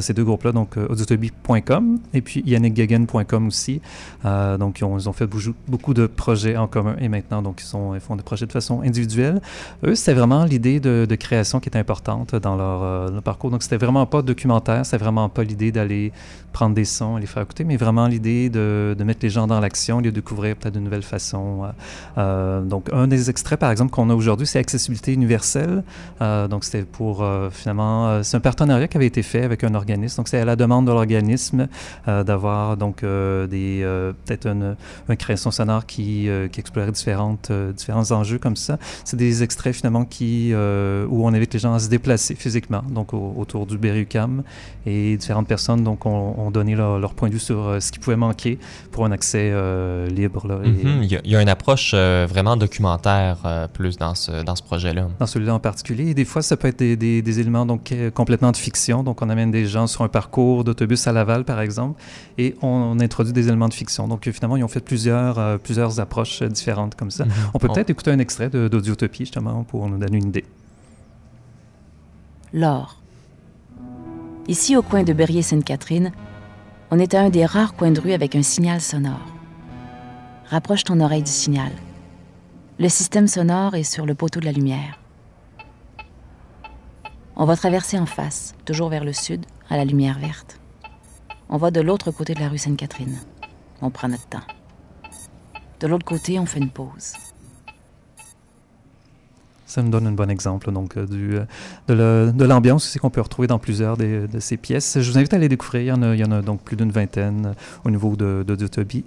[0.00, 3.80] ces deux groupes-là, donc audiotopie.com et puis yannickguéguin.com aussi.
[4.24, 8.22] Donc, ils ont, fait beaucoup, de projets en commun et maintenant, donc, ils, font des
[8.22, 9.40] projets de façon individuelle.
[9.84, 13.50] Eux, c'était vraiment l'idée de, de création qui est importante dans leur, leur parcours.
[13.50, 16.12] Donc, c'était vraiment pas documentaire, c'était vraiment pas l'idée d'aller
[16.52, 19.60] prendre des sons et les faire écouter, mais vraiment l'idée de, mettre les gens dans
[19.60, 21.64] l'action, de découvrir peut-être de nouvelles façons.
[21.64, 21.68] Euh,
[22.18, 25.82] euh, donc, un des extraits, par exemple, qu'on a aujourd'hui, c'est Accessibilité universelle.
[26.20, 30.18] Euh, donc, c'était pour, finalement, c'est un partenariat qui avait été fait avec un organisme.
[30.18, 31.68] Donc, c'est à la demande de l'organisme
[32.06, 34.76] d'avoir, donc, des, peut-être une,
[35.08, 38.78] une création sonore qui, explorait différentes, différents enjeux comme ça.
[39.04, 43.14] C'est des extraits, finalement, qui, où on invite les gens à se déplacer physiquement, donc
[43.14, 44.42] au- autour du Berry-UQAM.
[44.86, 47.92] Et différentes personnes, donc, ont, ont donné leur, leur point de vue sur euh, ce
[47.92, 48.58] qui pouvait manquer
[48.92, 50.46] pour un accès euh, libre.
[50.46, 51.02] Là, et, Mhm.
[51.02, 54.56] il, y a, il y a une approche euh, vraiment documentaire plus dans ce, dans
[54.56, 55.08] ce projet-là.
[55.18, 56.10] dans celui-là en particulier.
[56.10, 59.02] Et des fois, ça peut être des, des- des éléments donc, complètement de fiction.
[59.02, 62.00] Donc, on amène des gens sur un parcours d'autobus à Laval, par exemple,
[62.38, 64.08] et on, on introduit des éléments de fiction.
[64.08, 67.24] Donc, finalement, ils ont fait plusieurs, plusieurs approches différentes comme ça.
[67.24, 67.30] Mhm.
[67.54, 70.44] On peut On- peut-être écouter un extrait d'Audiotopie, justement, pour nous donner une idée.
[72.52, 72.96] L'or.
[74.48, 76.10] Ici, au coin de Berrier-Sainte-Catherine,
[76.90, 79.24] on est à un des rares coins de rue avec un signal sonore.
[80.46, 81.70] Rapproche ton oreille du signal.
[82.80, 84.98] Le système sonore est sur le poteau de la lumière.
[87.36, 90.58] On va traverser en face, toujours vers le sud, à la lumière verte.
[91.48, 93.16] On va de l'autre côté de la rue Sainte-Catherine.
[93.80, 94.42] On prend notre temps.
[95.78, 97.12] De l'autre côté, on fait une pause.
[99.70, 101.06] Ça nous donne un bon exemple donc, euh,
[101.90, 104.98] euh, de l'ambiance qu'on peut retrouver dans plusieurs des- de ces pièces.
[105.00, 105.94] Je vous invite à les découvrir.
[106.12, 107.52] Il y en a, donc plus d'une vingtaine euh,
[107.84, 108.56] au niveau de, de,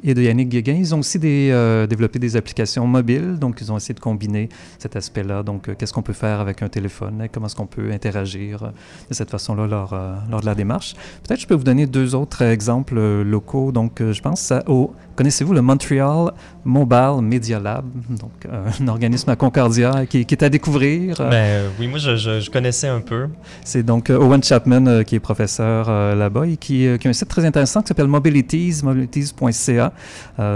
[0.03, 0.75] et de Yannick Guéguin.
[0.79, 3.37] Ils ont aussi euh, développé des applications mobiles.
[3.39, 4.47] Donc, ils ont essayé de combiner
[4.79, 5.43] cet aspect-là.
[5.43, 7.21] Donc, euh, qu'est-ce qu'on peut faire avec un téléphone?
[7.21, 8.67] hein, Comment est-ce qu'on peut interagir euh,
[9.09, 10.93] de cette façon-là lors, euh, de la démarche?
[11.27, 13.73] Peut-être je peux vous donner deux autres exemples euh, locaux.
[13.73, 14.93] Donc, euh, je pense au...
[15.15, 16.31] Connaissez-vous le Montreal
[16.65, 17.85] Mobile Media Lab?
[18.09, 21.19] Donc, euh, un organisme à Concordia qui, qui est découvrir.
[21.19, 23.27] Euh, Ben, euh, oui, moi, je, je- je connaissais un peu.
[23.65, 27.27] C'est donc euh, Owen Chapman qui est professeur là-bas et qui, qui a un site
[27.27, 29.91] très intéressant qui s'appelle Mobilities, mobilities.ca.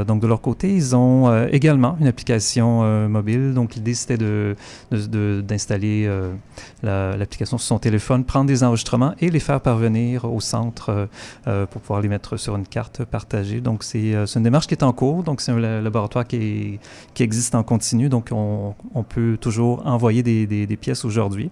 [0.07, 3.53] Donc de leur côté, ils ont également une application mobile.
[3.53, 4.55] Donc l'idée c'était de,
[4.91, 6.09] de- de- d'installer
[6.83, 11.07] la- l'application sur son téléphone, prendre des enregistrements et les faire parvenir au centre
[11.71, 13.61] pour pouvoir les mettre sur une carte partagée.
[13.61, 15.23] Donc c'est, une démarche qui est en cours.
[15.23, 16.79] Donc c'est un la- laboratoire qui, est-
[17.13, 18.09] qui existe en continu.
[18.09, 21.49] Donc on, on peut toujours envoyer des, des- des pièces aujourd'hui.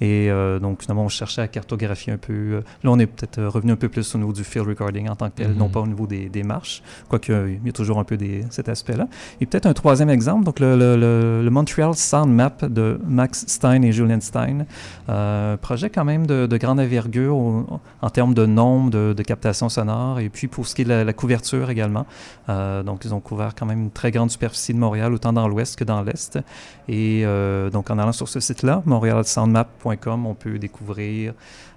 [0.00, 2.32] Et euh, donc, finalement, on cherchait à cartographier un peu.
[2.32, 5.08] euh, là, on est peut-être euh, revenu un peu plus au niveau du field recording
[5.08, 5.56] en tant que tel, Mhm.
[5.58, 8.44] non pas au niveau des, des marches, quoique il y a toujours un peu des,
[8.50, 9.06] cet aspect-là.
[9.40, 13.44] Et peut-être un troisième exemple, donc le, le- le- le Montreal Sound Map de Max
[13.46, 14.66] Stein et Julian Stein.
[15.08, 19.22] Euh, projet quand même de, de grande envergure au- en termes de nombre de, de
[19.22, 22.06] captations sonores et puis pour ce qui est de la, la couverture également.
[22.48, 25.46] Euh, donc, ils ont couvert quand même une très grande superficie de Montréal, autant dans
[25.48, 26.38] l'ouest que dans l'est.
[26.88, 31.32] Et euh, donc, en allant sur ce site-là, montrealsoundmap.com, on peut découvrir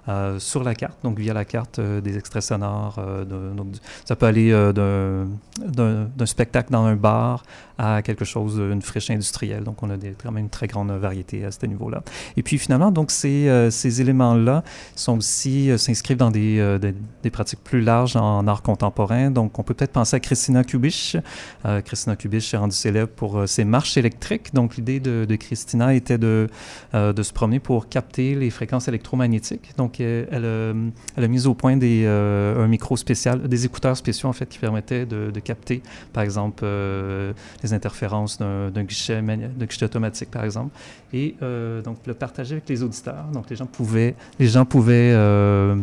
[0.08, 2.98] euh, sur la carte, donc via la carte, euh, des extraits sonores.
[3.00, 3.24] euh,
[4.06, 7.44] ça peut aller d'un- spectacle dans un bar
[7.78, 9.64] à quelque chose, une friche industrielle.
[9.64, 12.04] Donc, on a des, quand même une très grande variété à ce niveau-là.
[12.38, 14.64] Et puis, finalement, donc, ces, ces éléments-là
[14.96, 16.78] sont aussi, s'inscrivent dans des,
[17.22, 19.30] des, pratiques plus larges en art contemporain.
[19.30, 21.18] Donc, on peut peut-être penser à Christina Kubich.
[21.66, 24.54] Euh, Christina Kubich est rendue célèbre pour ses marches électriques.
[24.54, 26.50] Donc, l'idée de, de Christina était de,
[26.94, 29.74] de se promener pour capter les fréquences électromagnétiques.
[29.78, 33.66] Donc, euh, elle, a- elle a mis au point des, euh, un micro spécial, des
[33.66, 35.82] écouteurs spéciaux, en fait, qui permettaient de, de capter,
[36.14, 39.22] par exemple, euh, les interférences d'un guichet,
[39.60, 40.72] guichet automatique, par exemple,
[41.14, 43.26] et euh, donc le partager avec les auditeurs.
[43.34, 45.76] Donc, les gens pouvaient, les gens pouvaient euh,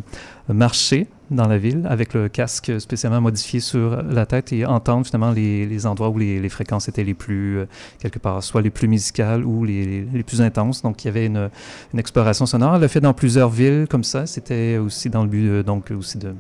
[0.49, 5.33] marcher dans la ville avec le casque spécialement modifié sur la tête et entendre finalement
[5.33, 7.67] les, les endroits où les, les, fréquences étaient les plus, euh,
[7.99, 10.83] quelque part, soit les plus musicales ou les, les, plus intenses.
[10.83, 11.51] Donc il y avait une,
[11.93, 12.75] une exploration sonore.
[12.75, 14.27] Elle l'a fait dans plusieurs villes comme ça.
[14.27, 16.35] C'était aussi dans le but euh, donc aussi de,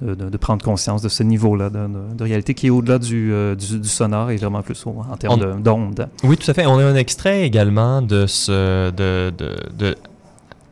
[0.00, 3.54] de, de, prendre conscience de ce niveau-là de, de, réalité qui est au-delà du, euh,
[3.54, 6.08] du, du, sonore et vraiment plus haut en termes d'ondes.
[6.22, 6.66] Oui, tout à fait.
[6.66, 9.32] On a un extrait également de ce de,
[9.76, 9.96] de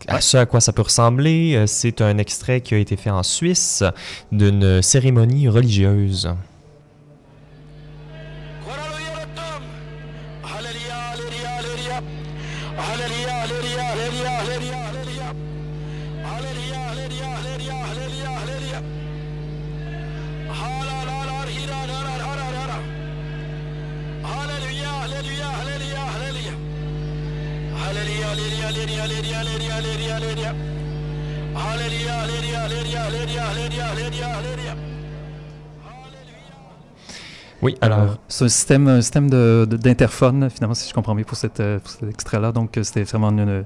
[0.08, 1.64] à ce à quoi ça peut ressembler.
[1.66, 3.84] C'est un extrait qui a été fait en Suisse
[4.32, 6.30] d'une cérémonie religieuse.
[33.52, 34.59] Lady, Lady,
[37.62, 38.16] Oui, alors.
[38.28, 41.90] c'est un système, un système d'interphone, de, finalement, si je comprends bien, pour, cette, pour
[41.90, 42.52] cet extrait-là.
[42.52, 43.64] Donc, c'était vraiment une,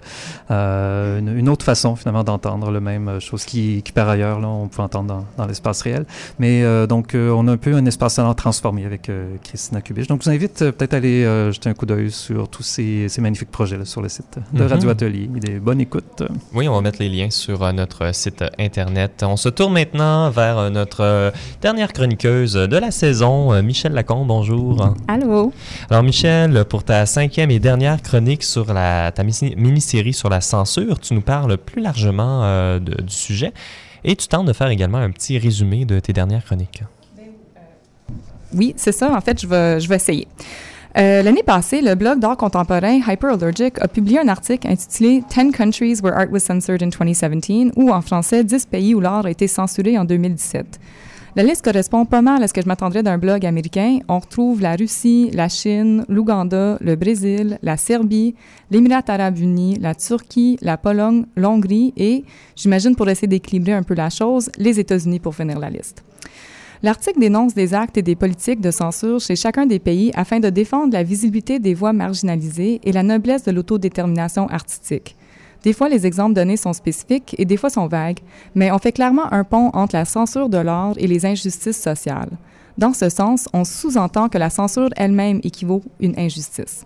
[0.50, 4.48] euh, une, une, autre façon, finalement, d'entendre le même chose qui, qui par ailleurs, là,
[4.48, 6.06] on peut entendre dans, dans l'espace réel.
[6.38, 9.10] Mais euh, donc, euh, on a un peu un espace sonore transformé avec
[9.42, 10.08] Christina Kubich.
[10.08, 13.20] Donc, je vous invite peut-être à aller jeter un coup d'œil sur tous ces, ces
[13.20, 14.70] magnifiques projets-là sur le site de mm -hmm.
[14.70, 15.26] Radio Atelier.
[15.26, 16.22] Des bonnes écoutes.
[16.52, 19.22] Oui, on va mettre les liens sur notre site Internet.
[19.22, 24.94] On se tourne maintenant vers notre dernière chroniqueuse de la saison, Michel Michel Lacombe, bonjour.
[25.08, 25.52] Allô.
[25.90, 30.98] Alors Michel, pour ta cinquième et dernière chronique sur la, ta mini-série sur la censure,
[30.98, 33.52] tu nous parles plus largement euh, de, du sujet
[34.02, 36.82] et tu tentes de faire également un petit résumé de tes dernières chroniques.
[38.54, 39.14] Oui, c'est ça.
[39.14, 40.28] En fait, je vais, je vais essayer.
[40.96, 45.98] Euh, L'année passée, le blog d'art contemporain Hyperallergic a publié un article intitulé 10 Countries
[46.02, 49.46] Where Art Was Censored in 2017 ou en français 10 pays où l'art a été
[49.46, 50.80] censuré en 2017.
[51.36, 53.98] La liste correspond pas mal à ce que je m'attendrais d'un blog américain.
[54.06, 58.36] On retrouve la Russie, la Chine, l'Ouganda, le Brésil, la Serbie,
[58.70, 62.22] l'Émirat arabe unis, la Turquie, la Pologne, l'Hongrie et,
[62.54, 66.04] j'imagine pour essayer d'équilibrer un peu la chose, les États-Unis pour finir la liste.
[66.84, 70.50] L'article dénonce des actes et des politiques de censure chez chacun des pays afin de
[70.50, 75.16] défendre la visibilité des voix marginalisées et la noblesse de l'autodétermination artistique.
[75.64, 78.20] Des fois, les exemples donnés sont spécifiques et des fois sont vagues,
[78.54, 82.30] mais on fait clairement un pont entre la censure de l'art et les injustices sociales.
[82.76, 86.84] Dans ce sens, on sous-entend que la censure elle-même équivaut à une injustice.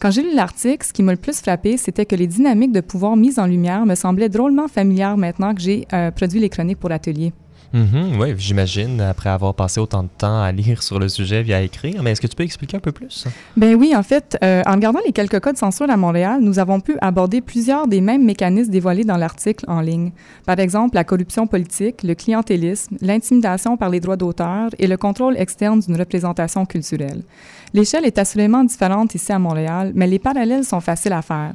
[0.00, 2.80] Quand j'ai lu l'article, ce qui m'a le plus frappé, c'était que les dynamiques de
[2.80, 6.78] pouvoir mises en lumière me semblaient drôlement familières maintenant que j'ai euh, produit les chroniques
[6.78, 7.32] pour l'atelier.
[7.74, 11.42] Mm -hmm, oui, j'imagine, après avoir passé autant de temps à lire sur le sujet
[11.42, 12.04] via écrire.
[12.04, 13.26] Mais est-ce que tu peux expliquer un peu plus?
[13.56, 16.56] Ben oui, en fait, euh, en regardant les quelques cas de censure à Montréal, nous
[16.64, 20.10] avons pu aborder plusieurs des mêmes mécanismes dévoilés dans l'article en ligne.
[20.46, 25.36] Par exemple, la corruption politique, le clientélisme, l'intimidation par les droits d'auteur et le contrôle
[25.44, 27.22] externe d'une représentation culturelle.
[27.76, 31.54] L'échelle est assurément différente ici à Montréal, mais les parallèles sont faciles à faire.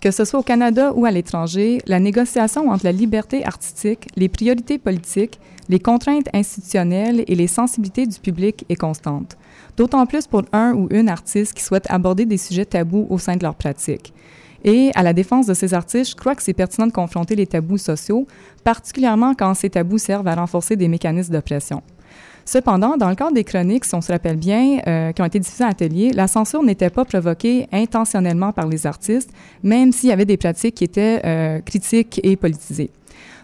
[0.00, 4.28] Que ce soit au Canada ou à l'étranger, la négociation entre la liberté artistique, les
[4.28, 9.36] priorités politiques, les contraintes institutionnelles et les sensibilités du public est constante.
[9.76, 13.36] D'autant plus pour un ou une artiste qui souhaite aborder des sujets tabous au sein
[13.36, 14.12] de leur pratique.
[14.64, 17.46] Et à la défense de ces artistes, je crois que c'est pertinent de confronter les
[17.46, 18.26] tabous sociaux,
[18.64, 21.82] particulièrement quand ces tabous servent à renforcer des mécanismes d'oppression.
[22.44, 25.40] Cependant, dans le cadre des chroniques, si on se rappelle bien, euh, qui ont été
[25.40, 29.30] diffusées à Atelier, la censure n'était pas provoquée intentionnellement par les artistes,
[29.64, 32.90] même s'il y avait des pratiques qui étaient euh, critiques et politisées.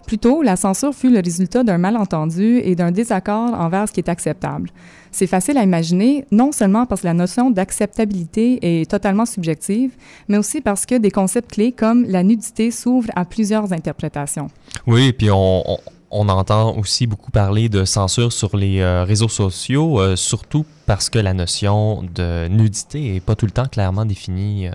[0.07, 4.09] Plutôt, la censure fut le résultat d'un malentendu et d'un désaccord envers ce qui est
[4.09, 4.71] acceptable.
[5.11, 9.93] C'est facile à imaginer, non seulement parce que la notion d'acceptabilité est totalement subjective,
[10.29, 14.49] mais aussi parce que des concepts clés comme la nudité s'ouvrent à plusieurs interprétations.
[14.87, 15.63] Oui, puis on,
[16.11, 21.11] on, entend aussi beaucoup parler de censure sur les euh, réseaux sociaux, euh, surtout parce
[21.11, 24.69] que la notion de nudité n'est pas tout le temps clairement définie.
[24.69, 24.73] Euh.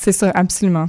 [0.00, 0.86] C'est ça, absolument.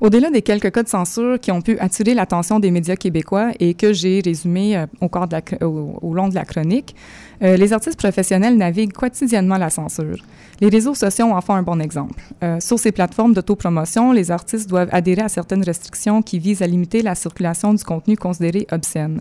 [0.00, 3.74] Au-delà des quelques cas de censure qui ont pu attirer l'attention des médias québécois et
[3.74, 5.40] que j'ai résumé euh, au, la,
[6.14, 6.94] long de la chronique,
[7.42, 10.18] euh, les artistes professionnels naviguent quotidiennement la censure.
[10.60, 12.22] Les réseaux sociaux en font un bon exemple.
[12.44, 16.66] Euh, sur ces plateformes d'autopromotion, les artistes doivent adhérer à certaines restrictions qui visent à
[16.68, 19.20] limiter la circulation du contenu considéré obscène.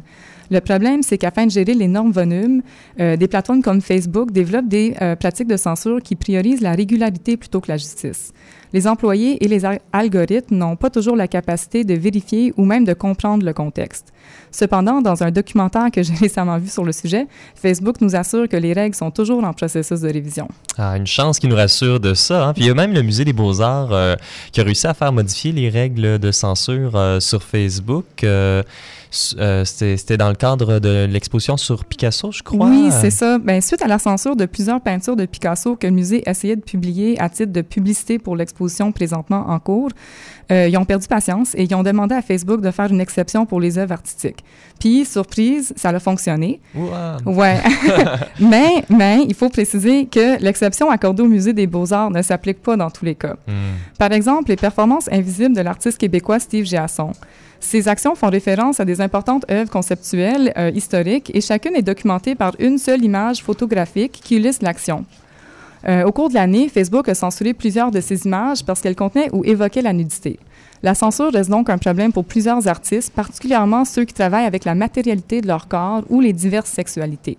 [0.51, 2.61] Le problème, c'est qu'afin de gérer l'énorme volume,
[2.99, 7.37] euh, des plateformes comme Facebook développent des euh, pratiques de censure qui priorisent la régularité
[7.37, 8.33] plutôt que la justice.
[8.73, 9.61] Les employés et les
[9.91, 14.11] algorithmes n'ont pas toujours la capacité de vérifier ou même de comprendre le contexte.
[14.51, 18.57] Cependant, dans un documentaire que j'ai récemment vu sur le sujet, Facebook nous assure que
[18.57, 20.47] les règles sont toujours en processus de révision.
[20.75, 22.47] Ah, une chance qui nous rassure de ça.
[22.47, 22.53] Hein?
[22.53, 24.15] Puis il y a même le Musée des beaux-arts euh,
[24.51, 28.05] qui a réussi à faire modifier les règles de censure euh, sur Facebook.
[29.37, 32.67] Euh, c'était dans le cadre de l'exposition sur Picasso, je crois.
[32.67, 33.37] Oui, c'est ça.
[33.37, 36.61] Ben, suite à la censure de plusieurs peintures de Picasso que le musée essayait de
[36.61, 39.89] publier à titre de publicité pour l'exposition présentement en cours,
[40.51, 43.45] euh, ils ont perdu patience et ils ont demandé à Facebook de faire une exception
[43.45, 44.43] pour les œuvres artistiques.
[44.79, 46.59] Puis, surprise, ça a fonctionné.
[46.75, 47.33] Wow.
[47.33, 47.61] Ouais.
[48.39, 52.75] mais, mais il faut préciser que l'exception accordée au Musée des Beaux-Arts ne s'applique pas
[52.75, 53.35] dans tous les cas.
[53.47, 53.77] Hmm.
[53.97, 57.11] Par exemple, les performances invisibles de l'artiste québécois Steve Giasson.
[57.63, 62.35] Ces actions font référence à des importantes œuvres conceptuelles euh, historiques et chacune est documentée
[62.35, 65.05] par une seule image photographique qui illustre l'action.
[65.87, 69.29] Euh, au cours de l'année, Facebook a censuré plusieurs de ces images parce qu'elles contenaient
[69.31, 70.39] ou évoquaient la nudité.
[70.83, 74.75] La censure reste donc un problème pour plusieurs artistes, particulièrement ceux qui travaillent avec la
[74.75, 77.37] matérialité de leur corps ou les diverses sexualités.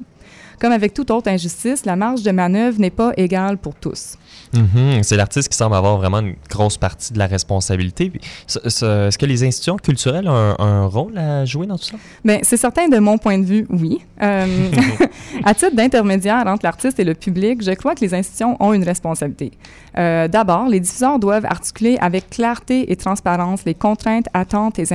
[0.59, 4.17] Comme avec toute autre injustice, la marge de manœuvre n'est pas égale pour tous.
[4.55, 5.03] Mhm.
[5.03, 8.13] C'est l'artiste qui semble avoir vraiment une grosse partie de la responsabilité.
[8.49, 11.97] Est-ce que les institutions culturelles ont un, rôle à jouer dans tout ça?
[12.25, 14.01] Bien, c'est certain de mon point de vue, oui.
[14.23, 14.47] Euh,
[15.45, 18.85] à titre d'intermédiaire entre l'artiste et le public, je crois que les institutions ont une
[18.85, 19.53] responsabilité.
[19.97, 24.93] Euh, d'abord, les diffuseurs doivent articuler avec clarté et transparence les contraintes, attentes et,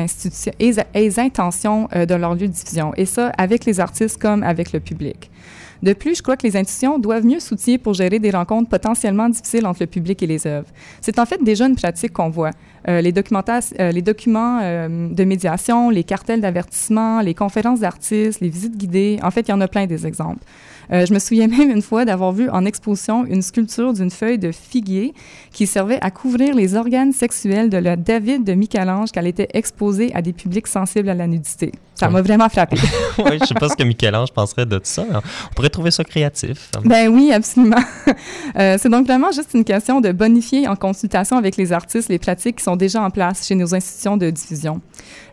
[1.19, 4.79] intentions euh, de leur lieu de diffusion, et ça avec les artistes comme avec le
[4.79, 5.29] public.
[5.81, 9.29] De plus, je crois que les institutions doivent mieux s'outiller pour gérer des rencontres potentiellement
[9.29, 10.67] difficiles entre le public et les œuvres.
[11.01, 12.51] C'est en fait déjà une pratique qu'on voit.
[12.87, 18.49] Euh, les, euh, les documents euh, de médiation, les cartels d'avertissement, les conférences d'artistes, les
[18.49, 20.43] visites guidées, en fait, il y en a plein des exemples.
[20.91, 24.51] Je me souviens même une fois d'avoir vu en exposition une sculpture d'une feuille de
[24.51, 25.13] figuier
[25.51, 30.11] qui servait à couvrir les organes sexuels de la David de Michel-Ange qu'elle était exposée
[30.15, 31.73] à des publics sensibles à la nudité.
[31.99, 32.77] Ça m'a vraiment frappé.
[33.17, 35.05] oui, je sais pas ce que Michel-Ange penserait de ça.
[35.11, 36.69] On pourrait trouver ça créatif.
[36.83, 37.77] Ben oui, absolument.
[38.57, 42.17] Euh, c'est donc vraiment juste une question de bonifier en consultation avec les artistes les
[42.17, 44.81] pratiques qui sont déjà en place chez nos institutions de diffusion.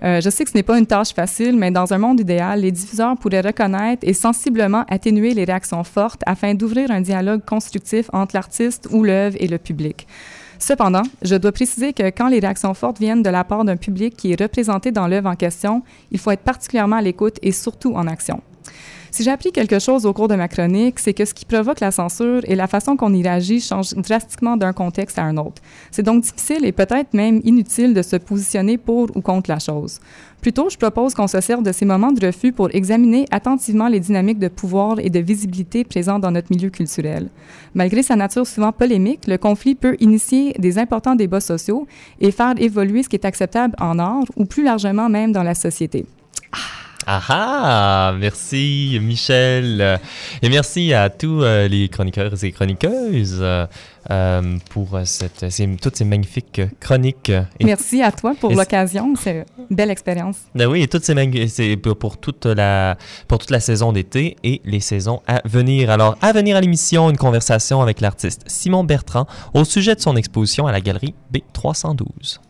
[0.02, 2.60] Euh, je sais que ce n'est pas une tâche facile, mais dans un monde idéal,
[2.60, 8.10] les diffuseurs pourraient reconnaître et sensiblement atténuer les réactions fortes afin d'ouvrir un dialogue constructif
[8.12, 10.06] entre l'artiste ou l'œuvre et le public.
[10.58, 14.16] Cependant, je dois préciser que quand les réactions fortes viennent de la part d'un public
[14.16, 17.94] qui est représenté dans l'œuvre en question, il faut être particulièrement à l'écoute et surtout
[17.94, 18.40] en action.
[19.16, 21.80] Si j'ai appris quelque chose au cours de ma chronique, c'est que ce qui provoque
[21.80, 25.62] la censure et la façon qu'on y réagit change drastiquement d'un contexte à un autre.
[25.90, 30.00] C'est donc difficile et peut-être même inutile de se positionner pour ou contre la chose.
[30.40, 34.00] Plutôt, je propose qu'on se serve de ces moments de refus pour examiner attentivement les
[34.00, 37.28] dynamiques de pouvoir et de visibilité présentes dans notre milieu culturel.
[37.74, 41.86] Malgré sa nature souvent polémique, le conflit peut initier des importants débats sociaux
[42.20, 45.54] et faire évoluer ce qui est acceptable en art ou plus largement même dans la
[45.54, 46.06] société.
[46.52, 46.85] Ah!
[47.08, 48.14] Ah ah!
[48.18, 50.00] Merci Michel.
[50.42, 53.38] Et merci à tous euh, les chroniqueurs et chroniqueuses
[54.10, 55.46] euh, pour cette,
[55.80, 57.30] toutes ces magnifiques chroniques.
[57.62, 59.14] merci à toi pour l'occasion.
[59.16, 60.38] C'est une belle expérience.
[60.56, 62.96] Ben oui, et toutes ces c'est pour, toute la,
[63.28, 65.90] pour toute la saison d'été et les saisons à venir.
[65.90, 70.16] Alors, à venir à l'émission, une conversation avec l'artiste Simon Bertrand au sujet de son
[70.16, 72.40] exposition à la galerie B312.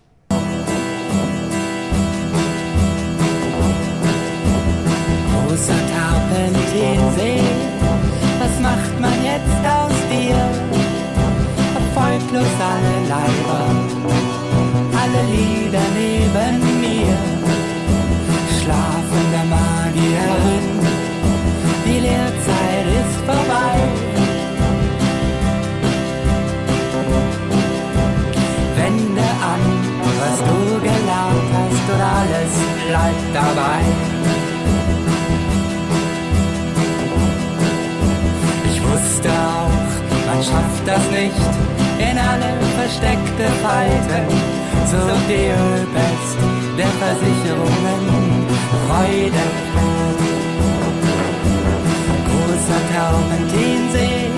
[12.36, 13.64] Erfolglos alle Leiber,
[15.00, 17.16] alle Lieder neben mir.
[18.58, 20.68] Schlafende Magierin,
[21.86, 23.76] die Lehrzeit ist vorbei.
[28.76, 29.64] Wende an,
[30.20, 32.52] was du gelernt hast und alles
[32.86, 33.82] bleibt dabei.
[38.92, 41.85] wusste auch, man schafft das nicht
[42.16, 44.24] in alle versteckte Falten.
[44.90, 45.52] So die
[46.78, 48.46] der Versicherungen,
[48.86, 49.44] Freude.
[52.28, 54.30] Großer Terpentinsee,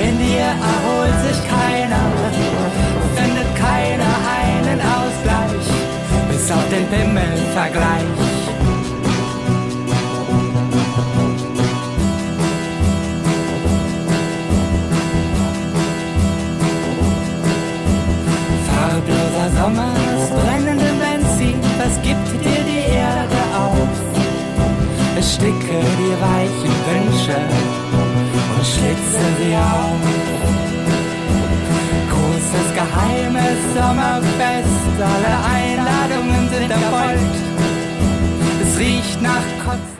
[0.00, 2.04] in dir erholt sich keiner,
[3.16, 5.66] findet keiner einen Ausgleich,
[6.28, 8.45] bis auf den Pimmelvergleich.
[19.66, 23.88] Sommers brennendem Benzin, was gibt dir die Erde auf?
[25.16, 27.38] Ersticke die weichen Wünsche
[28.54, 30.02] und schlitze sie auf.
[32.12, 37.36] Großes geheimes Sommerfest, alle Einladungen sind erfolgt.
[38.62, 39.95] Es riecht nach Kotz.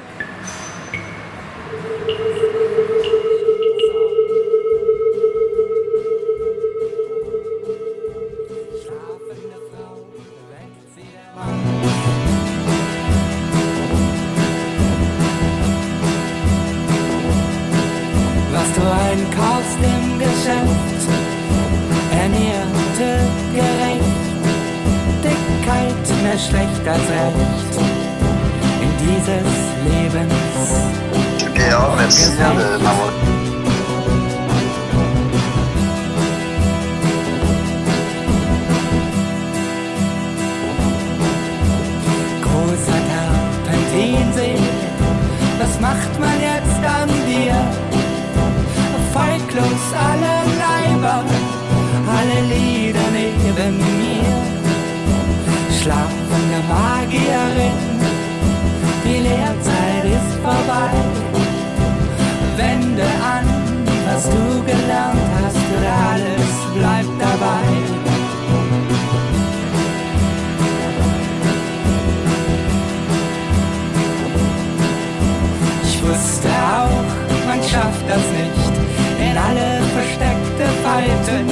[80.96, 81.46] Zeiten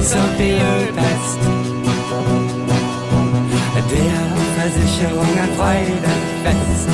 [0.00, 0.90] so viel
[3.90, 4.22] Der
[4.56, 6.88] Versicherung Freude Freudenfest.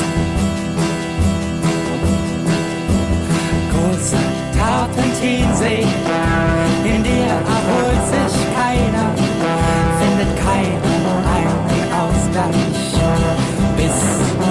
[3.70, 4.22] Große
[4.58, 5.86] Tarpentinsee,
[6.84, 9.08] in der erholt sich keiner,
[10.00, 12.96] findet keiner einen Ausgleich.
[13.76, 13.98] Bis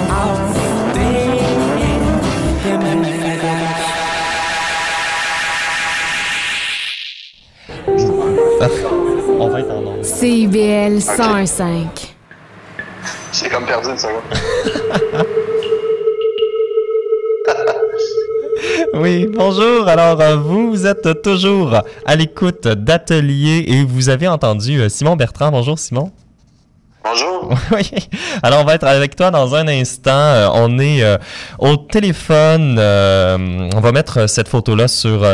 [0.08, 0.85] auf
[10.18, 12.16] CIBL 105.
[13.34, 14.22] J'ai comme perdu une seconde.
[18.94, 19.86] Oui, bonjour.
[19.86, 25.50] Alors, euh, vous êtes toujours à l'écoute d'Atelier et vous avez entendu euh, Simon Bertrand.
[25.50, 26.10] Bonjour, Simon.
[27.08, 27.54] Bonjour.
[28.42, 30.10] Alors, on va être avec toi dans un instant.
[30.10, 31.18] Euh, on est euh,
[31.58, 32.76] au téléphone.
[32.78, 35.24] euh, on va mettre cette photo-là sur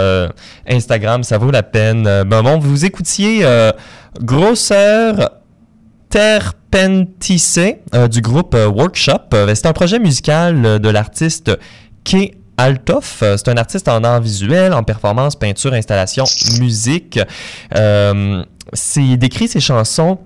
[0.69, 1.23] Instagram.
[1.23, 2.07] Ça vaut la peine.
[2.07, 3.47] Euh, ben vous écoutiez
[4.21, 5.31] Grosseur
[6.11, 9.31] Terpenticé euh, du groupe Workshop.
[9.55, 11.53] C'est un projet musical de l'artiste
[12.05, 13.19] Kay Altoff.
[13.21, 16.25] C'est un artiste en art visuel, en performance, peinture, installation,
[16.61, 17.19] musique.
[18.75, 20.19] C'est décrit ses chansons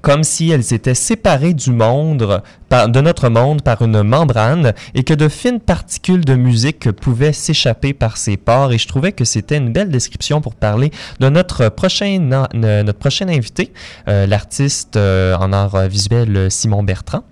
[0.00, 5.12] comme si elles s'étaient séparées du monde, de notre monde par une membrane et que
[5.12, 8.72] de fines particules de musique pouvaient s'échapper par ses pores.
[8.72, 10.90] Et je trouvais que c'était une belle description pour parler
[11.20, 12.18] de notre prochain,
[12.54, 13.72] notre prochain invité,
[14.08, 17.24] euh, l'artiste euh, en art visuel Simon Bertrand.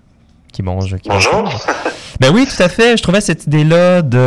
[0.51, 1.65] Qui mange, qui mange- Bonjour.
[2.19, 2.97] ben oui, tout à fait.
[2.97, 4.17] Je trouvais cette idée-là de,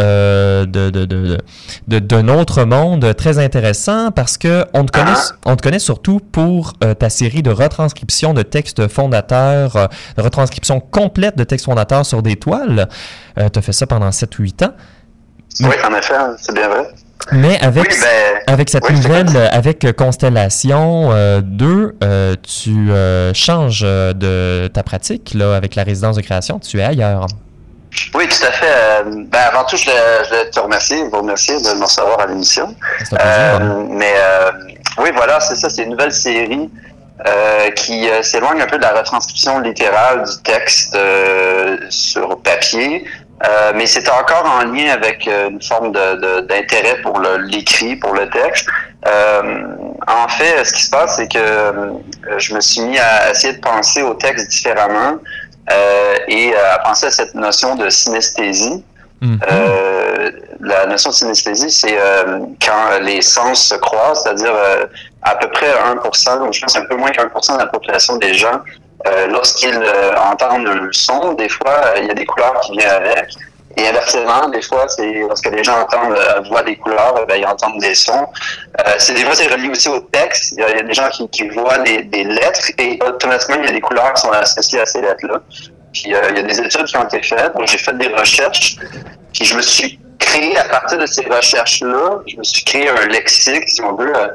[0.00, 1.38] euh, de, de, de,
[1.86, 5.12] de- d'un autre monde très intéressant parce que on te connaît,
[5.46, 9.86] on te connaît surtout pour euh, ta série de retranscriptions de textes fondateurs, euh,
[10.16, 12.88] de retranscriptions complètes de textes fondateurs sur des toiles.
[13.36, 14.72] tu as fait ça pendant 7-8 ans.
[15.60, 16.88] Oui, en effet, c'est bien vrai.
[17.30, 23.32] Mais avec, Oui, ben, avec cette oui, nouvelle, avec Constellation euh, 2, euh, tu euh,
[23.34, 26.58] changes euh, de ta pratique là, avec la résidence de création.
[26.58, 27.26] Tu es ailleurs.
[28.14, 29.04] Oui, tout à fait.
[29.04, 32.74] Ben, avant tout, je voulais, te remercier, vous remercier de me recevoir à l'émission.
[33.12, 34.14] Euh, mais
[34.98, 36.70] oui, voilà, c'est ça, c'est une nouvelle série
[37.76, 40.96] qui s'éloigne un peu de la retranscription littérale du texte
[41.90, 43.04] sur papier,
[43.44, 47.96] euh, mais c'est encore en lien avec euh, une forme de- de- d'intérêt pour l'écrit,
[47.96, 48.68] pour le texte.
[49.06, 49.64] Euh,
[50.06, 51.72] en fait, ce qui se passe, c'est que euh,
[52.38, 55.16] je me suis mis à essayer de penser au texte différemment
[55.70, 58.84] euh, et à penser à cette notion de synesthésie.
[59.50, 60.30] Euh,
[60.60, 61.96] la notion de synesthésie, c'est
[62.64, 64.84] quand les sens se croisent, c'est-à-dire euh,
[65.22, 67.66] à peu près 1%, ou je pense un peu moins qu'un pour cent de la
[67.66, 68.60] population des gens,
[69.28, 72.90] lorsqu'ils euh, entendent un son, des fois, euh, il y a des couleurs qui viennent
[72.90, 73.28] avec.
[73.76, 77.36] Et inversement, des fois, c'est lorsque les gens entendent, euh, voient des couleurs, euh, ben,
[77.36, 78.26] ils entendent des sons.
[78.86, 80.52] Euh, c'est des fois, c'est relié aussi au texte.
[80.52, 83.68] Il y a, des gens qui, qui voient des, des lettres et automatiquement, il y
[83.68, 85.40] a des couleurs qui sont associées à ces lettres-là.
[85.92, 87.54] Puis euh, il y a des études qui ont été faites.
[87.54, 88.76] Donc, j'ai fait des recherches.
[89.32, 93.06] Puis je me suis créé, à partir de ces recherches-là, je me suis créé un
[93.06, 94.14] lexique, si on veut.
[94.14, 94.28] euh,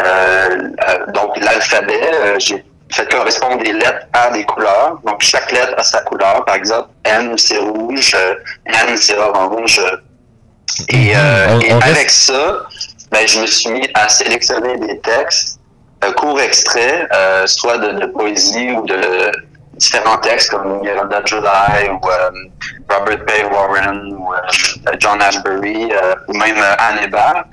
[0.00, 2.64] euh, euh, donc, l'alphabet, euh, j'ai
[2.94, 4.98] fait correspondre des lettres à des couleurs.
[5.04, 6.44] Donc, chaque lettre a sa couleur.
[6.44, 8.34] Par exemple, N, c'est rouge, euh,
[8.66, 9.78] N, c'est orange.
[9.80, 9.96] euh,
[10.88, 12.62] Et, euh, On- et avec ça,
[13.12, 15.60] ben, je me suis mis à sélectionner des textes,
[16.04, 19.30] euh, courts extraits, euh, soit de, de poésie ou de
[19.76, 22.30] différents textes comme Miranda July ou euh,
[22.90, 24.36] Robert Bay Warren ou euh,
[24.98, 27.44] John Ashbery euh, ou même euh, Anne Hébert.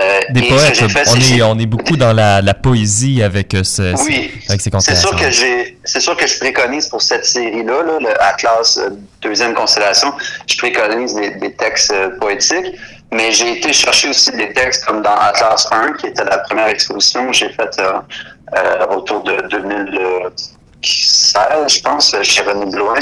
[0.00, 3.62] Euh, Des poètes, fait, on, est, on est beaucoup dans la, la poésie avec, euh,
[3.62, 5.08] ce, Oui, avec ces C'est constellations.
[5.10, 8.90] sûr que j'ai, c'est sûr que je préconise pour cette série-là, là, le Atlas euh,
[9.22, 10.12] deuxième constellation,
[10.46, 12.72] je préconise des, des textes poétiques,
[13.12, 16.68] mais j'ai été chercher aussi des textes comme dans Atlas 1, qui était la première
[16.68, 17.92] exposition que j'ai faite euh,
[18.56, 22.98] euh, autour de 2016, je pense, chez René Blouin.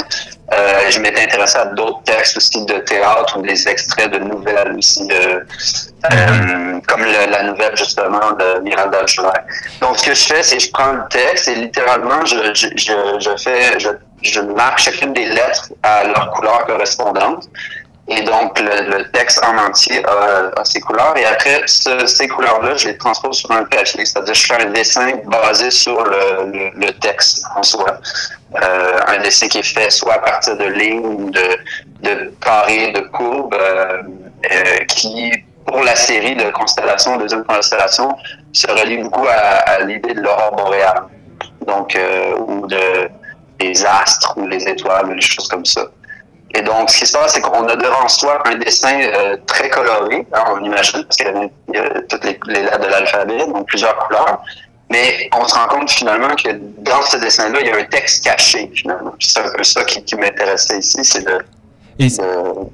[0.55, 4.75] Euh, je m'étais intéressé à d'autres textes aussi de théâtre ou des extraits de nouvelles
[4.77, 5.39] aussi, euh,
[6.11, 9.29] euh, comme le- la nouvelle justement de Miranda July.
[9.81, 12.67] Donc ce que je fais, c'est que je prends le texte et littéralement je, je,
[12.75, 13.89] je, je fais, je,
[14.21, 17.45] je marque chacune des lettres à leur couleur correspondante.
[18.09, 21.15] Et donc, le, le texte en entier a, a ses couleurs.
[21.15, 24.05] Et après, ce- ces couleurs-là, je les transpose sur un papier.
[24.05, 27.97] C'est-à-dire, je fais un dessin basé sur le, le, le texte en soi.
[28.61, 31.47] Euh, un dessin qui est fait soit à partir de lignes, de,
[32.01, 34.01] de carrés, de courbes, euh,
[34.51, 35.31] euh, qui,
[35.65, 38.13] pour la série de constellations, deuxième constellation,
[38.51, 39.31] se relie beaucoup à,
[39.71, 41.03] à l'idée de l'aurore boréale.
[41.65, 43.09] Donc, euh, ou de,
[43.59, 45.85] des astres, ou les étoiles, ou des choses comme ça.
[46.55, 49.69] Et donc, ce qui se passe, c'est qu'on a devant soi un dessin euh, très
[49.69, 53.67] coloré, hein, on imagine, parce qu'il y a, toutes les, les lettres de l'alphabet, donc
[53.67, 54.39] plusieurs couleurs.
[54.91, 56.49] Mais on se rend compte finalement que
[56.79, 59.13] dans ce dessin-là, il y a un texte caché, finalement.
[59.19, 61.39] C'est un peu ça qui, qui m'intéressait ici, c'est de...
[62.19, 62.69] De-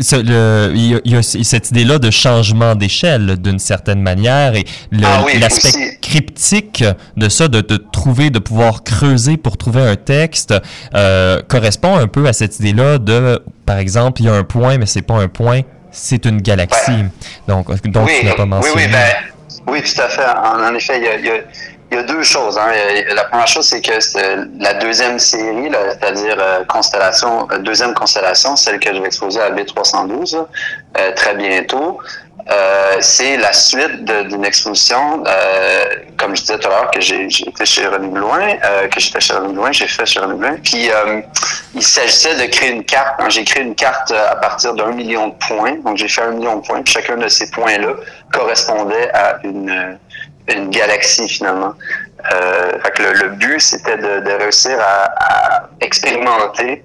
[0.00, 4.64] il y a, il y a cette idée-là de changement d'échelle d'une certaine manière et
[5.02, 6.84] Ah oui, l'aspect cryptique
[7.16, 10.54] de ça, de, de trouver, de pouvoir creuser pour trouver un texte,
[10.94, 14.78] euh, correspond un peu à cette idée-là de, par exemple, il y a un point,
[14.78, 17.04] mais c'est pas un point, c'est une galaxie.
[17.48, 18.84] Donc, donc oui, tu n'as pas oui, mentionné.
[18.86, 20.22] oui, ben, oui, tout à fait.
[20.24, 21.42] En, en effet, il y a, il y a-
[21.90, 22.58] il y a deux choses.
[22.58, 22.70] Hein.
[23.14, 23.92] La première chose, c'est que
[24.60, 29.50] la deuxième série, c'est-à-dire euh, constellation, euh, deuxième constellation, celle que je vais exposer à
[29.50, 30.46] B312 là,
[30.98, 31.98] euh, très bientôt.
[32.50, 35.84] Euh, c'est la suite d'une exposition, euh,
[36.16, 38.56] comme je disais tout à l'heure, que j'ai été chez René Blouin,
[38.90, 40.56] que fait chez René Blouin, j'ai fait chez René Blouin.
[40.62, 40.88] Puis
[41.74, 43.16] il s'agissait de créer une carte.
[43.18, 43.28] hein.
[43.28, 45.76] J'ai créé une carte à partir d'un million de points.
[45.84, 46.80] Donc j'ai fait un million de points.
[46.82, 47.92] Puis chacun de ces points-là
[48.32, 49.98] correspondait à une,
[50.56, 51.74] une galaxie finalement.
[52.32, 55.04] Euh, fait que le, le but, c'était de, de réussir à,
[55.58, 56.82] à expérimenter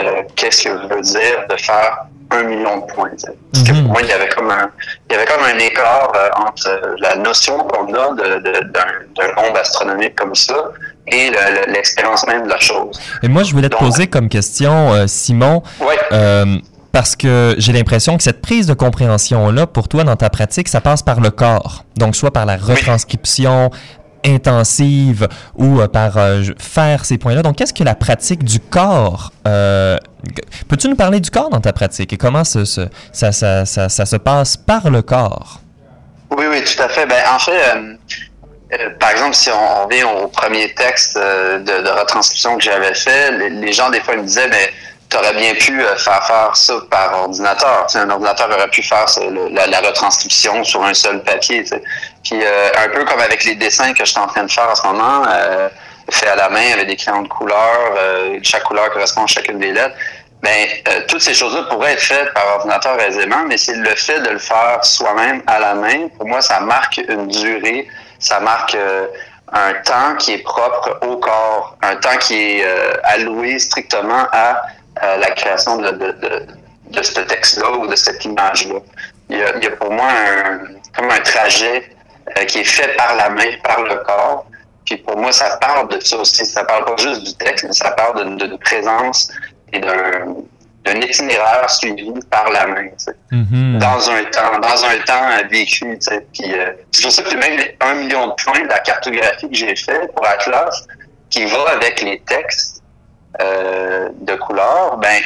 [0.00, 3.10] euh, qu'est-ce que veut dire de faire un million de points.
[3.52, 4.68] Parce que pour moi, il y avait comme un,
[5.08, 8.86] il y avait comme un écart euh, entre la notion qu'on a de- de- d'un
[9.16, 10.56] d'un nombre astronomique comme ça
[11.06, 11.36] et le-
[11.66, 12.98] le- l'expérience même de la chose.
[13.22, 15.96] Et moi, je voulais te Donc- poser comme question, Simon, Ouais.
[16.96, 20.80] Parce que j'ai l'impression que cette prise de compréhension-là, pour toi, dans ta pratique, ça
[20.80, 21.84] passe par le corps.
[21.98, 23.70] Donc, soit par la retranscription
[24.24, 27.42] intensive ou euh, par euh, faire ces points-là.
[27.42, 29.98] Donc, qu'est-ce que la pratique du corps euh,
[30.68, 33.90] Peux-tu nous parler du corps dans ta pratique et comment ce- ce- ça, ça- ça-
[33.90, 35.60] ça se passe par le corps?
[36.30, 37.04] Oui, oui, tout à fait.
[37.04, 42.64] Ben, en fait, par exemple, si on, revient au premier texte de, de retranscription que
[42.64, 44.70] j'avais fait, les, les gens, des fois, me disaient, mais
[45.16, 47.86] tu aurais bien pu euh, faire faire ça par ordinateur.
[47.94, 49.06] Un ordinateur aurait pu faire
[49.50, 51.64] la, retranscription sur un seul papier.
[52.22, 54.68] Puis, euh, un peu comme avec les dessins que je suis en train de faire
[54.70, 55.68] en ce moment, euh,
[56.10, 59.58] fait à la main avec des crayons de couleur, euh, chaque couleur correspond à chacune
[59.58, 59.96] des lettres.
[60.42, 60.68] Ben,
[61.08, 64.38] toutes ces choses-là pourraient être faites par ordinateur aisément, mais c'est le fait de le
[64.38, 66.08] faire soi-même à la main.
[66.16, 67.88] Pour moi, ça marque une durée,
[68.18, 68.76] ça marque
[69.52, 72.66] un temps qui est propre au corps, un temps qui est
[73.02, 74.62] alloué strictement à
[75.02, 76.46] euh, la création de, de, de,
[76.90, 78.78] de ce texte-là ou de cette image-là.
[79.28, 80.60] Il y a, il y a pour moi un,
[80.96, 81.90] comme un trajet
[82.38, 84.46] euh, qui est fait par la main, par le corps.
[84.84, 86.46] Puis pour moi, ça parle de ça aussi.
[86.46, 89.30] Ça parle pas juste du texte, mais ça parle d'une présence
[89.72, 90.36] et d'un
[90.84, 92.84] d'un itinéraire suivi par la main.
[92.90, 93.78] tu sais Mhm.
[93.80, 95.80] dans un temps, dans un temps euh, vécu.
[95.80, 96.24] tu sais.
[96.32, 99.56] Puis euh, c'est pour ça que même un million de points de la cartographie que
[99.56, 100.86] j'ai fait pour Atlas,
[101.28, 102.75] qui va avec les textes
[103.40, 105.20] euh, de couleur, ben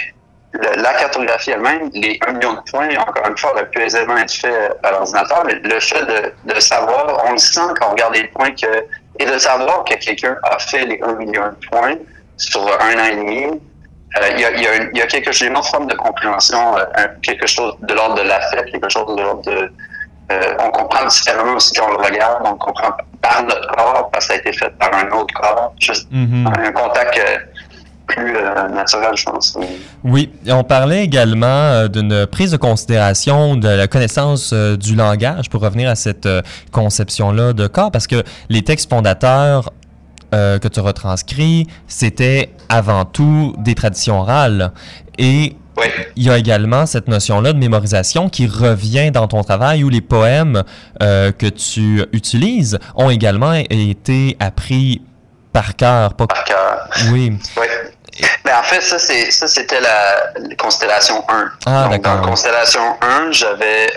[0.53, 4.17] le- la cartographie elle-même, les 1 million de points, encore une fois, aurait pu aisément
[4.17, 7.91] être fait à l'ordinateur, mais le fait de, de savoir, on le sent quand on
[7.91, 8.85] regarde les points que,
[9.21, 11.95] et de savoir que quelqu'un a fait les 1 million de points
[12.37, 15.69] sur un an et demi, euh, il y, a, y, y quelque chose, une autre
[15.71, 16.85] forme de compréhension, euh,
[17.23, 19.73] quelque chose de l'ordre de l'affect, quelque chose de l'ordre de...
[20.33, 22.91] euh, on comprend différemment aussi quand on le regarde, on comprend
[23.23, 26.47] par notre corps, parce que ça a été fait par un autre corps, juste Mhm.
[26.59, 27.39] un contact euh,
[28.11, 29.57] plus euh, naturel, je pense.
[30.05, 34.95] Oui, et on parlait également euh, d'une prise de considération de la connaissance euh, du
[34.95, 36.29] langage pour revenir à cette
[36.73, 39.71] conception-là de corps, parce que les textes fondateurs
[40.33, 44.71] que tu retranscris, c'était avant tout des traditions orales.
[45.19, 45.57] Et
[46.17, 50.01] il y a également cette notion-là de mémorisation qui revient dans ton travail où les
[50.01, 50.63] poèmes
[51.03, 55.03] euh, que tu utilises ont également été appris
[55.53, 56.15] par cœur.
[56.15, 56.89] Par cœur.
[57.13, 57.33] Oui.
[57.57, 57.67] Oui.
[58.45, 61.51] Ben, en fait, ça, c'est, ça, c'était la, constellation 1.
[61.67, 63.93] Ah, Donc, dans la constellation 1, j'avais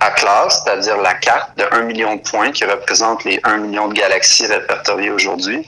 [0.00, 3.88] à classe, c'est-à-dire la carte de 1 million de points qui représente les 1 million
[3.88, 5.66] de galaxies répertoriées aujourd'hui.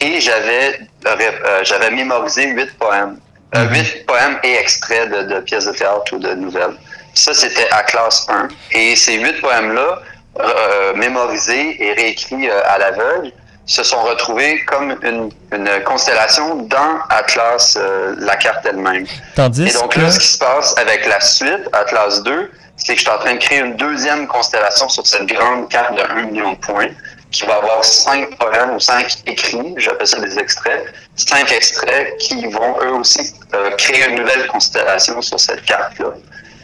[0.00, 3.18] Et j'avais, euh, j'avais mémorisé 8 poèmes.
[3.56, 4.04] Euh, 8 mhm.
[4.06, 6.76] poèmes et extraits de, de, pièces de théâtre ou de nouvelles.
[7.14, 8.48] Ça, c'était à classe 1.
[8.72, 10.00] Et ces 8 poèmes-là,
[10.40, 13.30] euh, mémorisés et réécrits euh, à l'aveugle,
[13.66, 19.06] se sont retrouvés comme une, une constellation dans Atlas, euh, la carte elle-même.
[19.34, 22.98] Tandis Et donc là, ce qui se passe avec la suite, Atlas 2, c'est que
[22.98, 26.14] je suis en train de créer une deuxième constellation sur cette grande carte de 1
[26.26, 26.88] million de points
[27.30, 30.84] qui va avoir cinq poèmes ou cinq écrits, j'appelle ça des extraits,
[31.16, 36.10] cinq extraits qui vont eux aussi euh, créer une nouvelle constellation sur cette carte-là.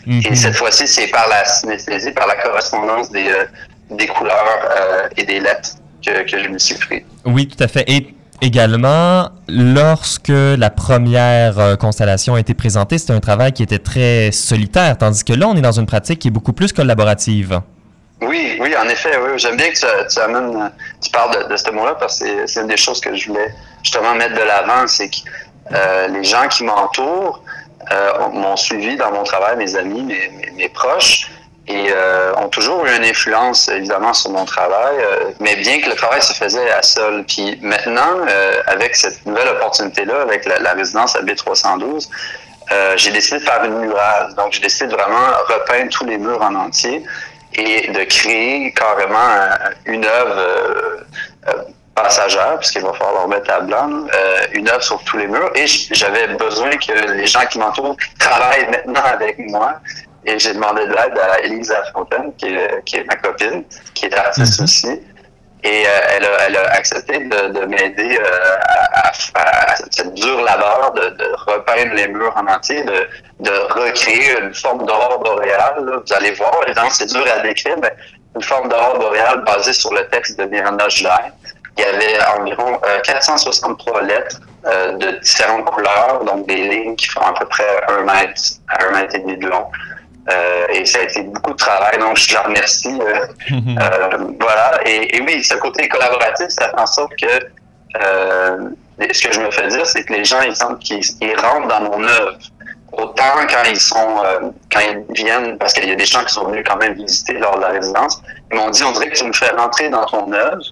[0.06, 0.34] Et Mhm.
[0.36, 3.44] cette fois-ci, c'est par la synesthésie, par la correspondance des, euh,
[3.90, 5.70] des couleurs euh, et des lettres
[6.04, 7.04] que, que je me suis pris.
[7.24, 7.84] Oui, tout à fait.
[7.88, 13.78] Et également, lorsque la première euh, constellation a été présentée, c'était un travail qui était
[13.78, 17.60] très solitaire, tandis que là, on est dans une pratique qui est beaucoup plus collaborative.
[18.22, 19.30] Oui, oui, en effet, oui.
[19.38, 20.70] J'aime bien que tu, tu amènes,
[21.02, 23.54] tu parles de, de ce mot-là parce que c'est- une des choses que je voulais
[23.82, 25.16] justement mettre de l'avant, c'est que
[25.72, 27.42] euh, les gens qui m'entourent
[27.90, 31.30] euh, ont- m'ont suivi dans mon travail, mes amis, mes, mes, mes proches,
[31.66, 35.88] et euh, ont toujours eu une influence évidemment sur mon travail, euh, mais bien que
[35.88, 37.24] le travail se faisait à seul.
[37.24, 42.08] Puis maintenant, euh, avec cette nouvelle opportunité-là, avec la, résidence à B312,
[42.72, 44.34] euh, j'ai décidé de faire une murale.
[44.36, 47.04] Donc, j'ai décidé de vraiment repeindre tous les murs en entier
[47.54, 50.40] et de créer carrément euh, une œuvre
[51.48, 51.52] euh,
[51.94, 55.50] passagère, puisqu'il va falloir mettre à blanc, euh, une œuvre sur tous les murs.
[55.54, 59.74] Et j'avais besoin que les gens qui m'entourent travaillent maintenant avec moi.
[60.26, 63.64] Et j'ai demandé de l'aide à Élise Fontaine, qui est, qui est ma copine,
[63.94, 65.00] qui est artiste aussi.
[65.62, 68.56] Et euh, elle, a, elle a accepté de, de m'aider euh,
[68.94, 73.08] à, à- à cette dure labeur de, de repeindre les murs en entier, de,
[73.40, 75.84] de recréer une forme d'aurore boréale.
[75.84, 75.96] là.
[76.06, 76.52] Vous allez voir,
[76.90, 77.94] c'est dur à décrire, mais
[78.36, 81.10] une forme d'aurore boréale basée sur le texte de Miranda July.
[81.76, 87.06] Il y avait environ euh, 463 lettres euh, de différentes couleurs, donc des lignes qui
[87.08, 89.66] font à peu près un mètre à un mètre et demi de long.
[90.28, 92.88] Euh, et ça a été beaucoup de travail, donc je la remercie.
[93.00, 97.26] euh, euh, voilà, et, et oui, ce côté collaboratif, ça fait en sorte que
[99.12, 101.68] ce que je me fais dire, c'est que les gens, ils sentent qu'ils ils rentrent
[101.68, 102.38] dans mon œuvre.
[102.92, 104.22] Autant quand ils sont,
[104.70, 107.34] quand ils viennent, parce qu'il y a des gens qui sont venus quand même visiter
[107.34, 110.04] lors de la résidence, ils m'ont dit, on dirait que tu me fais rentrer dans
[110.04, 110.62] ton œuvre.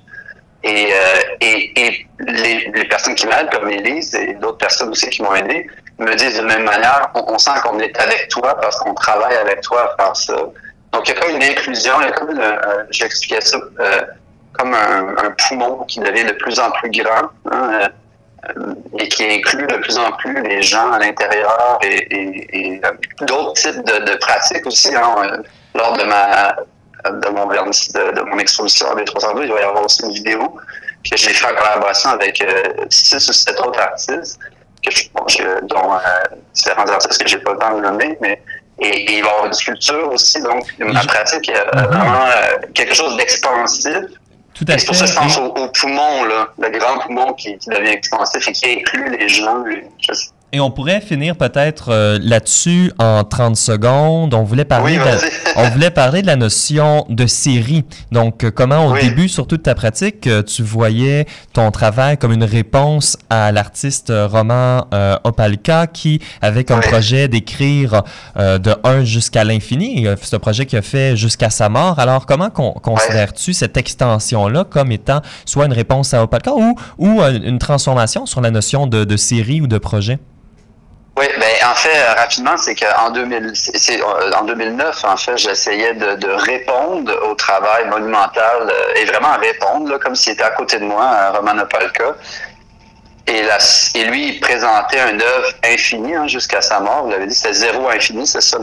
[0.65, 0.93] Et,
[1.41, 5.35] et, et les, les personnes qui m'aident, comme Élise et d'autres personnes aussi qui m'ont
[5.35, 5.67] aidé,
[5.99, 9.37] me disent de la même manière, on, sent qu'on est avec toi parce qu'on travaille
[9.37, 10.35] avec toi à faire ça.
[10.93, 13.59] Donc, il y a comme une inclusion, il y a comme, une- euh, j'expliquais ça,
[13.81, 14.03] euh,
[14.53, 17.89] comme un, poumon qui devient de plus en plus grand hein, euh,
[18.57, 22.91] euh, et qui inclut de plus en plus les gens à l'intérieur et, euh,
[23.27, 24.95] d'autres types de, pratiques aussi.
[24.95, 25.15] hein.
[25.25, 25.37] Euh,
[25.75, 26.57] lors de ma
[27.05, 30.57] de mon de, de mon exposition à B302, il va y avoir aussi une vidéo
[31.09, 34.39] que j'ai fait en collaboration avec euh, six ou sept autres artistes,
[34.89, 35.99] que je, dont euh,
[36.55, 38.41] différents artistes que j'ai pas le temps de nommer, mais
[38.81, 42.27] et, et il va y avoir une sculpture aussi, donc ma pratique est euh, vraiment
[42.27, 43.97] euh, quelque chose d'expansif.
[44.55, 45.21] Tout à Et C'est pour ça que je fait.
[45.21, 49.17] pense au, au poumon, là, le grand poumon qui, qui devient expansif et qui inclut
[49.17, 49.65] les gens.
[49.67, 54.33] et je sais- Et on pourrait finir peut-être euh, là-dessus en 30 secondes.
[54.33, 55.17] On voulait parler, Oui, de, la,
[55.63, 57.85] on voulait parler de la notion de série.
[58.13, 62.33] Donc, euh, comment au début, surtout de ta pratique, euh, tu voyais ton travail comme
[62.33, 64.87] une réponse à l'artiste Roman
[65.25, 68.03] Opalka qui avait comme projet d'écrire
[68.37, 70.07] de 1 jusqu'à l'infini.
[70.23, 71.99] C'est un projet qui a fait jusqu'à sa mort.
[71.99, 77.21] Alors, comment con- considères-tu cette extension-là comme étant soit une réponse à Opalka ou, ou
[77.23, 80.19] une transformation sur la notion de, de série ou de projet?
[81.19, 85.17] Oui, ben en fait, euh, rapidement, c'est qu'en 2000, c'est- c'est, euh, en 2009, en
[85.17, 90.45] fait, j'essayais de, répondre au travail monumental euh, et vraiment répondre, là, comme s'il était
[90.45, 92.15] à côté de moi, Roman Opalka.
[93.27, 93.43] Et,
[93.97, 97.05] et lui, il présentait une œuvre infinie hein, jusqu'à sa mort.
[97.05, 98.59] Vous l'avez dit, c'était zéro infini, c'est ça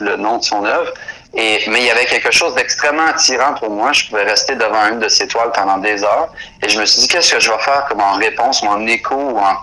[0.00, 0.92] le, nom de son œuvre.
[1.34, 3.92] Et, mais il y avait quelque chose d'extrêmement attirant pour moi.
[3.92, 6.28] Je pouvais rester devant une de ses toiles pendant des heures.
[6.62, 8.84] Et je me suis dit, qu'est-ce que je vais faire comme en réponse ou en
[8.88, 9.56] écho ou en,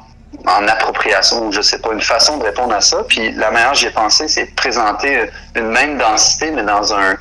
[0.46, 3.04] en appropriation ou je sais pas, une façon de répondre à ça.
[3.08, 7.18] Puis la manière que j'ai pensé, c'est de présenter une même densité, mais dans un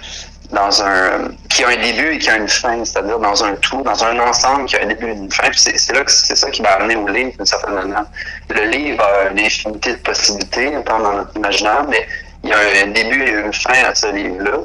[0.53, 3.83] dans un qui a un début et qui a une fin, c'est-à-dire dans un tout,
[3.83, 5.51] dans un ensemble qui a un début et une fin.
[5.55, 8.05] C'est là que c'est ça qui m'a amené au livre d'une certaine manière.
[8.51, 12.07] Le livre a une infinité de possibilités dans notre imaginaire, mais
[12.45, 14.59] il y a un début et une fin à ce livre-là.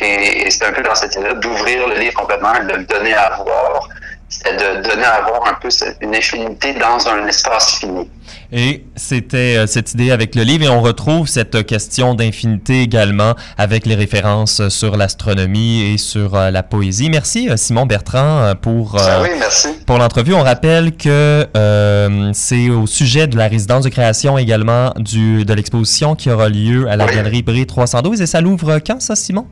[0.00, 3.38] Et, c'est un peu dans cette idée d'ouvrir le livre complètement, de le donner à
[3.42, 3.88] voir.
[4.28, 5.68] C'est de donner à voir un peu
[6.00, 8.08] une infinité dans un espace fini.
[8.52, 13.34] Et c'était euh, cette idée avec le livre et on retrouve cette question d'infinité également
[13.58, 17.10] avec les références sur l'astronomie et sur euh, la poésie.
[17.10, 19.26] Merci euh, Simon Bertrand pour, ben
[19.86, 20.34] pour l'entrevue.
[20.34, 21.46] On rappelle que
[22.32, 26.88] c'est au sujet de la résidence de création également du, de l'exposition qui aura lieu
[26.88, 29.46] à la Galerie Bré 312 et ça l'ouvre quand ça Simon?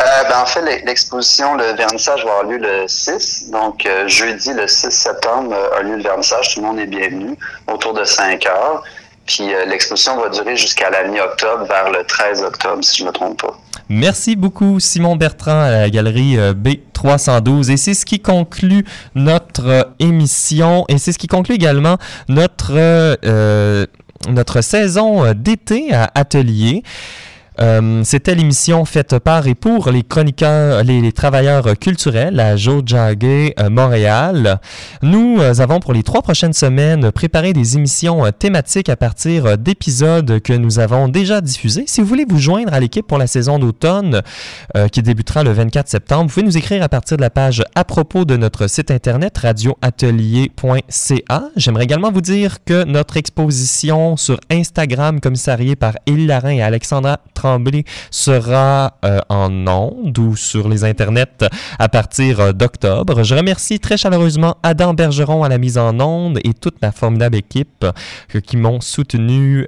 [0.00, 3.50] Euh, ben, en fait, l'exposition, le vernissage va avoir lieu le 6.
[3.50, 6.54] Donc, euh, jeudi, le 6 septembre, euh, a lieu le vernissage.
[6.54, 7.36] Tout le monde est bienvenu,
[7.72, 8.82] autour de 5 heures.
[9.26, 13.12] Puis l'exposition va durer jusqu'à la mi-octobre, vers le 13 octobre, si je ne me
[13.14, 13.58] trompe pas.
[13.88, 17.70] Merci beaucoup, Simon Bertrand, à la galerie B312.
[17.70, 20.84] Et c'est ce qui conclut notre émission.
[20.90, 21.96] Et c'est ce qui conclut également
[22.28, 23.16] notre,
[24.28, 26.82] notre saison d'été à Atelier.
[27.60, 33.70] Euh, c'était l'émission faite par et pour les chroniqueurs, les, travailleurs culturels à Jojage euh,
[33.70, 34.58] Montréal.
[35.02, 40.40] Nous euh, avons pour les trois prochaines semaines préparé des émissions thématiques à partir d'épisodes
[40.40, 41.84] que nous avons déjà diffusés.
[41.86, 44.22] Si vous voulez vous joindre à l'équipe pour la saison d'automne
[44.92, 47.84] qui débutera le 24 septembre, vous pouvez nous écrire à partir de la page à
[47.84, 51.44] propos de notre site internet radioatelier.ca.
[51.56, 57.20] J'aimerais également vous dire que notre exposition sur Instagram commissariée par Élie Larin et Alexandra
[58.10, 61.44] sera euh, en ondes ou sur les internets
[61.78, 63.22] à partir euh, d'octobre.
[63.22, 67.36] Je remercie très chaleureusement Adam Bergeron à la mise en ondes et toute la formidable
[67.36, 69.66] équipe euh, qui m'ont soutenu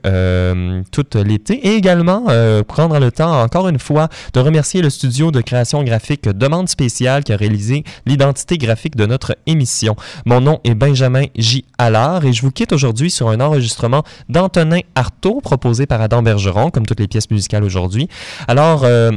[0.91, 2.27] tout l'été et également
[2.67, 7.25] prendre le temps encore une fois de remercier le studio de création graphique Demande spéciale
[7.25, 9.97] qui a réalisé l'identité graphique de notre émission.
[10.25, 11.65] Mon nom est Benjamin J.
[11.79, 16.71] Allard et je vous quitte aujourd'hui sur un enregistrement d'Antonin Artaud proposé par Adam Bergeron
[16.71, 18.09] comme toutes les pièces musicales aujourd'hui.
[18.49, 19.11] Alors, euh,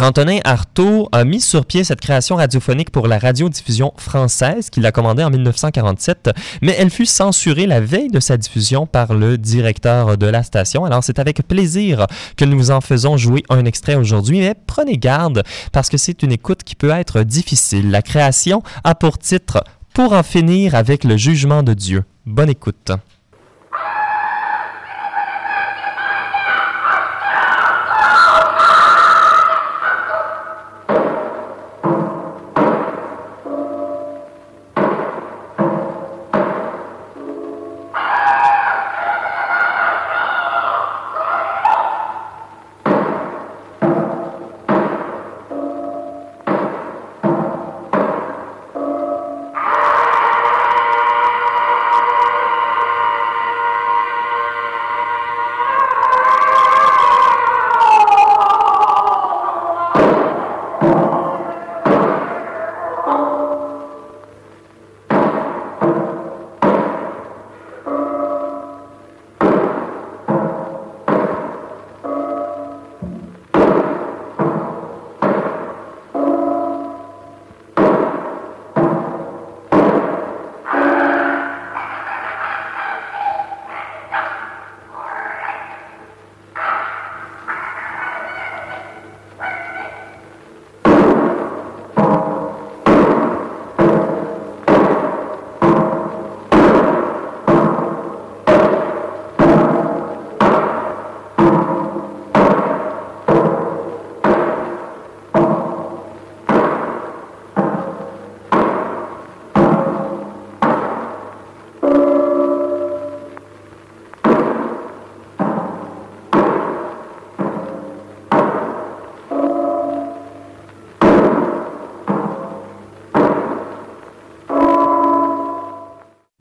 [0.00, 4.92] Antonin Artaud a mis sur pied cette création radiophonique pour la radiodiffusion française qu'il a
[4.92, 6.30] commandée en 1947,
[6.62, 10.84] mais elle fut censurée la veille de sa diffusion par le directeur de la station.
[10.84, 15.42] Alors c'est avec plaisir que nous en faisons jouer un extrait aujourd'hui, mais prenez garde
[15.72, 17.90] parce que c'est une écoute qui peut être difficile.
[17.90, 19.64] La création a pour titre
[19.98, 22.04] Pour en finir avec le jugement de Dieu.
[22.24, 22.92] Bonne écoute.